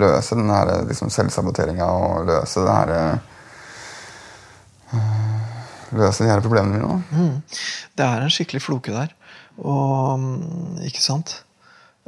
løse 0.00 0.38
den 0.38 0.50
her 0.50 0.72
liksom, 0.88 1.10
selvsaboteringa 1.12 1.86
og 1.86 2.26
løse 2.30 2.64
det 2.64 2.74
her 2.74 2.94
øh, 4.94 5.33
Løse 5.94 6.24
de 6.24 6.30
her 6.30 6.42
problemene 6.44 6.80
mine. 6.80 7.00
Mm. 7.10 7.64
Det 7.94 8.06
er 8.06 8.24
en 8.24 8.32
skikkelig 8.32 8.62
floke 8.64 8.94
der. 8.94 9.14
Og 9.62 10.82
Ikke 10.86 11.02
sant? 11.02 11.40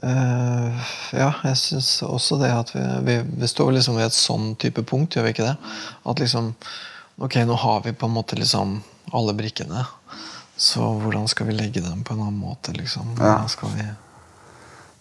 Uh, 0.03 0.77
ja, 1.17 1.31
jeg 1.47 1.57
syns 1.57 2.03
også 2.05 2.37
det 2.43 2.51
at 2.53 2.69
vi, 2.75 2.83
vi, 3.07 3.15
vi 3.41 3.49
står 3.49 3.71
liksom 3.73 3.97
ved 3.97 4.11
et 4.11 4.17
sånn 4.17 4.51
type 4.61 4.83
punkt, 4.85 5.17
gjør 5.17 5.25
vi 5.25 5.33
ikke 5.33 5.47
det? 5.47 5.55
At 6.05 6.21
liksom 6.21 6.51
Ok, 7.17 7.39
nå 7.49 7.55
har 7.57 7.81
vi 7.87 7.95
på 7.97 8.05
en 8.05 8.13
måte 8.13 8.37
liksom 8.37 8.75
alle 9.17 9.33
brikkene. 9.33 9.87
Så 10.57 10.85
hvordan 11.01 11.25
skal 11.33 11.49
vi 11.49 11.55
legge 11.57 11.81
dem 11.81 12.03
på 12.05 12.13
en 12.13 12.21
annen 12.27 12.37
måte? 12.37 12.75
liksom? 12.77 13.15
Hvordan 13.17 13.49
skal 13.49 13.73
vi... 13.73 13.87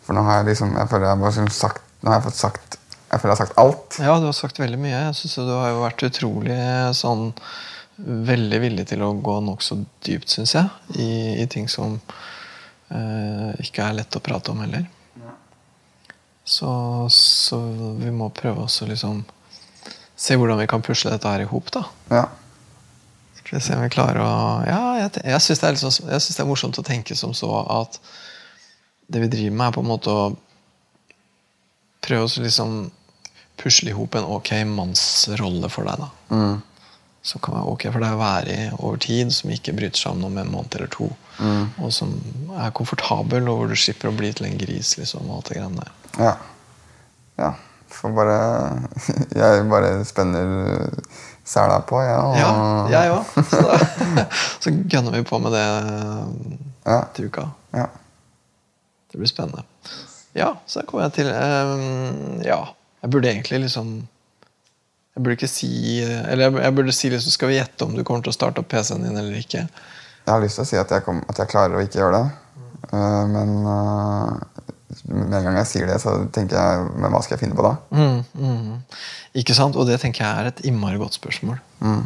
For 0.06 0.16
nå 0.16 0.24
har 0.28 0.40
jeg 0.40 0.52
liksom 0.52 0.76
Jeg 0.78 0.90
føler 0.92 1.08
jeg 1.10 1.20
bare 1.20 1.32
liksom 1.32 1.48
sagt 1.56 1.86
Nå 2.04 2.12
har 2.12 2.20
jeg 2.20 2.26
fått 2.28 2.38
sagt 2.38 2.76
Jeg 2.78 3.22
føler 3.22 3.32
jeg 3.32 3.36
har 3.36 3.40
sagt 3.40 3.60
alt. 3.62 3.98
Ja, 4.00 4.18
du 4.22 4.28
har 4.28 4.36
sagt 4.38 4.60
veldig 4.62 4.80
mye. 4.80 5.00
Jeg 5.08 5.16
synes 5.20 5.36
Du 5.48 5.54
har 5.56 5.72
jo 5.72 5.80
vært 5.82 6.04
utrolig 6.08 6.60
sånn 7.00 7.32
Veldig 7.96 8.60
villig 8.60 8.88
til 8.90 9.04
å 9.06 9.14
gå 9.24 9.38
nokså 9.46 9.78
dypt, 10.04 10.32
syns 10.34 10.56
jeg, 10.58 10.68
i, 11.00 11.10
i, 11.40 11.46
ting 11.48 11.70
som 11.72 11.96
eh, 12.92 13.52
ikke 13.64 13.86
er 13.86 14.02
lett 14.02 14.18
å 14.18 14.24
prate 14.24 14.52
om 14.52 14.60
heller. 14.66 14.88
Så, 16.46 16.70
så, 17.10 17.58
vi 17.98 18.12
må 18.14 18.28
prøve 18.36 18.68
oss 18.68 18.82
å 18.84 18.90
liksom 18.90 19.24
se 20.16 20.36
hvordan 20.38 20.60
vi 20.62 20.68
kan 20.70 20.84
pusle 20.86 21.14
dette 21.16 21.32
her 21.32 21.42
i 21.42 21.48
hop, 21.50 21.72
da. 21.74 21.86
Ja. 22.12 22.26
Skal 23.40 23.58
vi 23.58 23.64
se 23.64 23.78
om 23.78 23.82
vi 23.82 23.94
klarer 23.94 24.22
å 24.22 24.36
Ja, 24.68 24.82
jeg, 25.00 25.24
jeg 25.24 25.42
syns 25.42 25.64
det, 25.64 25.72
liksom, 25.78 26.12
det, 26.12 26.20
er 26.20 26.50
morsomt 26.50 26.78
å 26.82 26.86
tenke 26.86 27.18
som 27.18 27.34
så 27.38 27.50
at 27.80 27.98
det 29.08 29.24
vi 29.24 29.32
driver 29.32 29.58
med, 29.58 29.68
er 29.68 29.76
på 29.76 29.86
en 29.86 29.90
måte 29.90 30.14
å 30.14 30.30
prøve 32.06 32.28
å 32.28 32.46
liksom 32.46 32.78
pusle 33.58 33.92
i 33.92 33.98
hop 33.98 34.18
en 34.18 34.30
ok 34.36 34.52
mannsrolle 34.70 35.70
for 35.72 35.88
deg. 35.88 36.04
da. 36.04 36.36
Mm. 36.36 36.64
Som 37.26 37.42
kan 37.42 37.56
være 37.58 37.72
ok 37.74 37.88
for 37.90 38.04
deg 38.06 38.16
å 38.16 38.22
være 38.22 38.54
i 38.54 38.66
over 38.78 39.00
tid, 39.02 39.32
som 39.34 39.54
ikke 39.54 39.74
bryter 39.74 39.98
sammen 39.98 40.28
om 40.28 40.36
en 40.38 40.52
måned 40.54 40.76
eller 40.78 40.92
to. 40.94 41.08
Mm. 41.40 41.72
Og 41.82 41.94
som 41.94 42.12
er 42.54 42.74
komfortabel, 42.78 43.50
og 43.50 43.62
hvor 43.62 43.72
du 43.72 43.80
slipper 43.80 44.12
å 44.12 44.18
bli 44.18 44.30
til 44.36 44.46
en 44.52 44.60
gris. 44.62 44.94
liksom, 45.00 45.26
og 45.30 45.40
alt 45.40 45.50
det 45.50 45.58
greiene 45.58 45.82
der. 45.82 45.96
Ja. 46.20 46.36
ja. 47.42 47.54
For 47.96 48.14
bare 48.14 48.38
Jeg 49.42 49.66
bare 49.72 49.92
spenner 50.06 50.54
sela 51.46 51.80
på, 51.86 52.00
jeg. 52.02 52.22
Og... 52.22 52.38
Ja, 52.40 52.54
jeg 52.94 53.14
òg. 53.14 53.36
Så, 53.52 53.62
så 54.66 54.74
gønner 54.90 55.18
vi 55.18 55.26
på 55.26 55.40
med 55.42 55.54
det 55.54 55.66
ja. 55.66 57.00
til 57.14 57.30
uka. 57.30 57.50
Ja. 57.76 57.90
Det 59.12 59.22
blir 59.22 59.30
spennende. 59.30 59.66
Ja, 60.36 60.58
så 60.68 60.82
kommer 60.84 61.06
jeg 61.08 61.14
til 61.22 61.30
um, 61.32 62.42
Ja, 62.44 62.76
jeg 63.02 63.12
burde 63.14 63.30
egentlig 63.32 63.62
liksom 63.68 63.94
Jeg 65.16 65.24
burde 65.24 65.38
ikke 65.38 65.48
si 65.48 65.70
Eller 66.04 66.58
jeg 66.60 66.76
burde 66.76 66.94
si 66.96 67.10
liksom 67.12 67.32
Skal 67.32 67.52
vi 67.52 67.60
gjette 67.60 67.86
om 67.86 67.94
du 67.96 68.04
kommer 68.04 68.26
til 68.26 68.34
å 68.34 68.36
starte 68.36 68.60
opp 68.60 68.68
PC-en 68.72 69.06
din 69.06 69.16
eller 69.16 69.38
ikke? 69.40 69.64
Jeg 70.26 70.34
har 70.34 70.42
lyst 70.44 70.60
til 70.60 70.66
å 70.66 70.70
si 70.72 70.80
at 70.82 70.92
jeg, 70.92 71.06
kom, 71.06 71.22
at 71.30 71.40
jeg 71.40 71.52
klarer 71.52 71.78
å 71.78 71.84
ikke 71.86 72.00
gjøre 72.02 72.18
det. 72.18 72.30
Uh, 72.90 73.26
men 73.30 73.52
uh, 73.70 74.32
med 75.06 75.36
en 75.38 75.46
gang 75.46 75.60
jeg 75.60 75.70
sier 75.70 75.90
det, 75.90 76.00
så 76.02 76.16
tenker 76.34 76.58
jeg 76.58 76.88
Men 76.98 77.14
hva 77.14 77.22
skal 77.22 77.36
jeg 77.36 77.44
finne 77.44 77.58
på 77.58 77.66
da? 77.66 77.76
Mm, 77.94 78.24
mm. 78.34 78.98
Ikke 79.42 79.56
sant? 79.58 79.78
Og 79.78 79.86
det 79.90 80.00
tenker 80.02 80.26
jeg 80.26 80.32
er 80.42 80.50
et 80.50 80.64
innmari 80.66 80.98
godt 81.02 81.18
spørsmål. 81.20 81.60
Mm. 81.86 82.02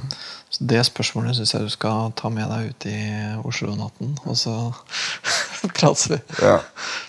Så 0.50 0.66
Det 0.72 0.82
spørsmålet 0.88 1.38
syns 1.38 1.54
jeg 1.54 1.68
du 1.68 1.72
skal 1.72 2.12
ta 2.18 2.32
med 2.34 2.50
deg 2.50 2.72
ut 2.72 2.88
i 2.90 3.00
Oslo-natten, 3.46 4.16
og 4.26 4.38
så 4.40 4.56
prates 5.78 6.10
vi. 6.10 6.18
Ja. 6.42 6.58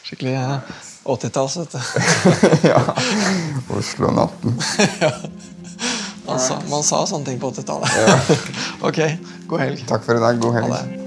Skikkelig 0.05 0.37
80-talls, 1.09 1.57
vet 1.63 1.73
du. 1.73 1.81
ja. 2.71 2.83
Oslo-natten. 3.79 4.61
ja. 5.05 5.15
Man 6.31 6.39
sa, 6.39 6.57
man 6.71 6.85
sa, 6.87 7.03
sånne 7.11 7.27
ting 7.27 7.41
på 7.43 7.51
80-tallet. 7.51 7.91
Ja. 7.99 8.19
ok, 8.89 8.99
god 9.51 9.63
helg. 9.65 9.83
Takk 9.89 10.05
for 10.07 10.15
i 10.15 10.23
dag. 10.23 10.39
God 10.39 10.55
helg. 10.61 10.71
Ha 10.71 10.79
det. 10.79 11.01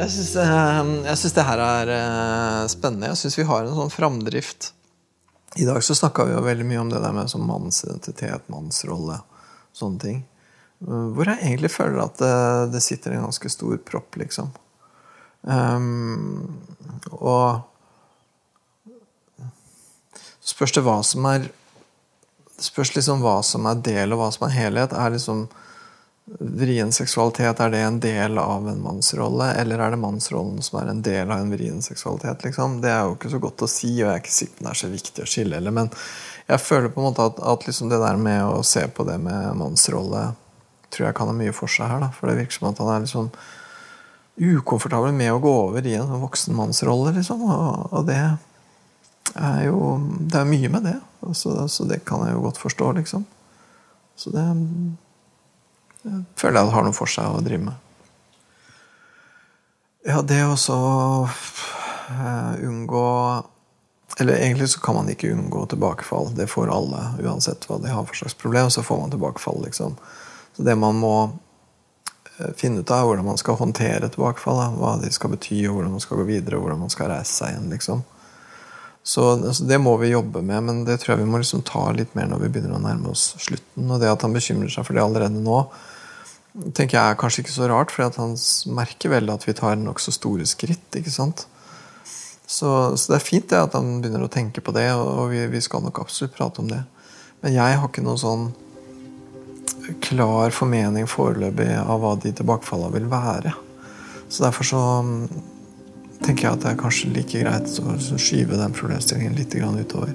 Jeg 0.00 0.10
syns 0.16 0.32
det, 0.34 1.36
det, 1.36 1.46
her 1.46 1.62
er 1.62 1.90
eh, 1.94 2.66
spennende. 2.72 3.12
Jeg 3.12 3.20
syns 3.20 3.38
vi 3.38 3.46
har 3.46 3.62
en 3.68 3.76
sånn 3.76 3.94
framdrift. 3.94 4.72
I 5.60 5.66
dag 5.68 5.78
så 5.86 5.94
snakka 5.94 6.26
vi 6.26 6.34
jo 6.34 6.42
veldig 6.42 6.66
mye 6.66 6.82
om 6.82 6.90
det 6.90 7.02
der 7.04 7.14
med 7.14 7.30
sånn 7.30 7.46
mannsidentitet, 7.46 8.48
mannsrolle, 8.50 9.20
sånne 9.76 10.02
ting. 10.02 10.20
Eh, 10.88 11.06
hvor 11.14 11.28
jeg 11.28 11.42
egentlig 11.44 11.72
føler 11.72 12.02
at 12.04 12.20
det, 12.20 12.34
det 12.74 12.82
sitter 12.84 13.16
en 13.16 13.26
ganske 13.28 13.52
stor 13.52 13.80
propp, 13.86 14.16
liksom. 14.20 14.52
Um, 15.40 16.60
og 17.16 17.62
spørs 20.44 20.74
det 20.76 20.84
hva 20.84 20.98
som 21.06 21.24
er 21.30 21.48
Spørs 22.60 22.90
liksom 22.92 23.22
hva 23.24 23.38
som 23.40 23.64
er 23.70 23.78
del, 23.80 24.12
og 24.12 24.18
hva 24.20 24.26
som 24.34 24.42
er 24.44 24.50
helhet. 24.52 24.92
Er 24.92 25.14
liksom 25.14 25.46
vrien 26.28 26.90
seksualitet, 26.92 27.56
er 27.56 27.70
det 27.72 27.78
en 27.80 28.00
del 28.04 28.36
av 28.36 28.66
en 28.68 28.82
mannsrolle, 28.84 29.46
eller 29.62 29.80
er 29.80 29.94
det 29.94 30.00
mannsrollen 30.02 30.58
som 30.60 30.76
er 30.82 30.90
en 30.92 31.00
del 31.00 31.32
av 31.32 31.40
en 31.40 31.54
vrien 31.54 31.80
seksualitet? 31.80 32.44
Liksom? 32.44 32.82
Det 32.84 32.90
er 32.92 33.06
jo 33.08 33.16
ikke 33.16 33.32
så 33.32 33.40
godt 33.40 33.64
å 33.64 33.70
si, 33.70 33.94
og 33.94 34.10
jeg 34.10 34.12
er 34.12 34.20
ikke 34.20 34.36
sikker 34.36 34.58
på 34.58 34.60
om 34.60 34.68
det 34.68 34.74
er 34.74 34.80
så 34.82 34.92
viktig 34.92 35.24
å 35.24 35.30
skille. 35.32 35.56
Eller, 35.56 35.74
men 35.78 35.88
jeg 36.52 36.62
føler 36.66 36.92
på 36.92 37.00
en 37.00 37.08
måte 37.08 37.30
at, 37.32 37.40
at 37.54 37.64
liksom 37.64 37.88
det 37.88 38.02
der 38.04 38.20
med 38.28 38.44
å 38.44 38.60
se 38.74 38.84
på 38.92 39.08
det 39.08 39.16
med 39.24 39.56
mannsrolle 39.56 40.26
tror 40.90 41.08
jeg 41.08 41.16
kan 41.18 41.30
ha 41.30 41.36
mye 41.36 41.54
for 41.56 41.70
seg 41.70 41.90
her. 41.90 42.04
Da. 42.04 42.10
For 42.14 42.30
det 42.30 42.38
virker 42.40 42.58
som 42.58 42.70
at 42.70 42.82
han 42.82 42.92
er 42.94 43.04
liksom 43.04 43.32
ukomfortabel 44.40 45.12
med 45.12 45.34
å 45.34 45.42
gå 45.42 45.52
over 45.66 45.86
i 45.86 45.96
en 45.98 46.14
voksen 46.22 46.56
mannsrolle, 46.56 47.12
liksom. 47.18 47.42
Og, 47.44 47.90
og, 47.92 48.06
det 48.08 48.20
er 49.36 49.66
jo 49.68 50.00
Det 50.26 50.40
er 50.40 50.48
mye 50.48 50.72
med 50.72 50.88
det. 50.88 50.96
Så, 51.36 51.52
så 51.68 51.84
det 51.86 52.02
kan 52.08 52.24
jeg 52.26 52.34
jo 52.34 52.46
godt 52.46 52.58
forstå, 52.62 52.92
liksom. 52.98 53.26
Så 54.16 54.32
det 54.34 54.46
jeg 56.00 56.24
føler 56.40 56.62
jeg 56.62 56.72
har 56.72 56.84
noe 56.86 56.96
for 56.96 57.12
seg 57.12 57.28
å 57.28 57.42
drive 57.44 57.66
med. 57.66 57.88
Ja, 60.08 60.22
det 60.24 60.40
å 60.48 60.56
så 60.56 60.78
uh, 61.28 62.54
unngå 62.64 63.04
Eller 64.20 64.40
egentlig 64.40 64.70
så 64.72 64.80
kan 64.80 64.96
man 64.96 65.10
ikke 65.12 65.32
unngå 65.34 65.66
tilbakefall. 65.70 66.32
Det 66.36 66.48
får 66.50 66.72
alle. 66.72 67.02
Uansett 67.20 67.68
hva 67.68 67.78
de 67.80 67.92
har 67.92 68.08
for 68.08 68.16
slags 68.16 68.36
problem, 68.36 68.70
så 68.72 68.82
får 68.84 69.00
man 69.00 69.12
tilbakefall. 69.12 69.60
liksom. 69.64 69.96
Så 70.60 70.66
det 70.66 70.76
man 70.76 70.98
må 71.00 71.14
uh, 71.32 72.50
finne 72.60 72.82
ut 72.82 72.90
av, 72.92 73.00
er 73.00 73.08
hvordan 73.08 73.28
man 73.30 73.40
skal 73.40 73.56
håndtere 73.56 74.10
tilbakefall. 74.12 74.60
Hva 74.76 74.98
de 75.00 75.08
skal 75.14 75.32
bety, 75.32 75.62
og 75.70 75.78
hvordan 75.78 75.94
man 75.96 76.04
skal 76.04 76.20
gå 76.20 76.26
videre, 76.28 76.58
og 76.58 76.66
hvordan 76.66 76.82
man 76.84 76.92
skal 76.92 77.08
reise 77.14 77.32
seg 77.32 77.54
igjen. 77.54 77.70
liksom. 77.72 78.02
Så 79.02 79.24
altså, 79.32 79.64
Det 79.64 79.78
må 79.80 79.96
vi 79.96 80.12
jobbe 80.12 80.42
med, 80.44 80.62
men 80.68 80.82
det 80.84 80.98
tror 81.00 81.14
jeg 81.14 81.24
vi 81.24 81.30
må 81.32 81.40
liksom 81.40 81.64
ta 81.64 81.86
litt 81.96 82.12
mer 82.14 82.28
når 82.28 82.44
vi 82.44 82.50
begynner 82.52 82.76
å 82.76 82.82
nærme 82.84 83.14
oss 83.14 83.32
slutten. 83.40 83.88
Og 83.88 84.02
det 84.02 84.12
at 84.12 84.26
han 84.26 84.36
bekymrer 84.36 84.68
seg 84.68 84.84
for 84.84 84.96
det 84.96 85.04
allerede 85.04 85.40
nå, 85.40 85.62
tenker 86.76 86.98
jeg 86.98 87.14
er 87.14 87.18
kanskje 87.18 87.44
ikke 87.44 87.54
så 87.54 87.70
rart, 87.70 87.94
for 87.94 88.20
han 88.20 88.36
merker 88.76 89.14
vel 89.14 89.32
at 89.32 89.46
vi 89.48 89.56
tar 89.56 89.80
nokså 89.80 90.12
store 90.12 90.44
skritt. 90.50 90.84
ikke 91.00 91.14
sant? 91.14 91.46
Så, 92.50 92.96
så, 92.98 93.12
det 93.12 93.20
er 93.20 93.22
fint 93.22 93.46
det 93.52 93.60
at 93.62 93.76
han 93.78 94.00
begynner 94.02 94.26
å 94.26 94.32
tenke 94.32 94.62
på 94.64 94.74
det, 94.74 94.88
og 94.98 95.30
vi, 95.30 95.44
vi, 95.52 95.60
skal 95.62 95.84
nok 95.84 96.02
absolutt 96.02 96.34
prate 96.34 96.60
om 96.62 96.68
det. 96.70 96.82
Men 97.44 97.54
jeg 97.54 97.78
har 97.78 97.86
ikke 97.86 98.02
noen 98.04 98.20
sånn 98.20 98.48
klar 100.04 100.54
formening 100.54 101.08
foreløpig 101.10 101.68
av 101.80 102.02
hva 102.02 102.14
de 102.22 102.32
tilbakefallene 102.36 102.94
vil 102.98 103.08
være. 103.10 103.54
Så 104.30 104.44
derfor 104.44 104.68
så 104.68 104.80
mm, 105.04 105.22
tenker 106.22 106.46
jeg 106.46 106.52
at 106.54 106.64
det 106.64 106.72
er 106.72 106.80
kanskje 106.80 107.12
like 107.14 107.44
greit 107.44 107.78
å 107.82 108.18
skyve 108.20 108.58
den 108.60 108.76
problemstillingen 108.76 109.38
litt 109.38 109.54
utover. 109.54 110.14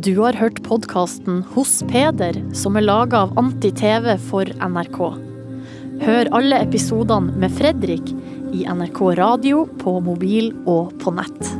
Du 0.00 0.14
har 0.22 0.38
hørt 0.38 0.62
podkasten 0.64 1.42
Hos 1.52 1.82
Peder, 1.90 2.38
som 2.56 2.78
er 2.78 2.86
laga 2.86 3.26
av 3.26 3.34
Anti-TV 3.40 4.14
for 4.30 4.48
NRK. 4.56 5.00
Hør 6.00 6.30
alle 6.38 6.62
episodene 6.64 7.36
med 7.36 7.52
Fredrik 7.52 8.14
i 8.56 8.64
NRK 8.64 9.02
radio, 9.20 9.66
på 9.82 9.98
mobil 10.00 10.54
og 10.64 10.94
på 11.02 11.12
nett. 11.18 11.59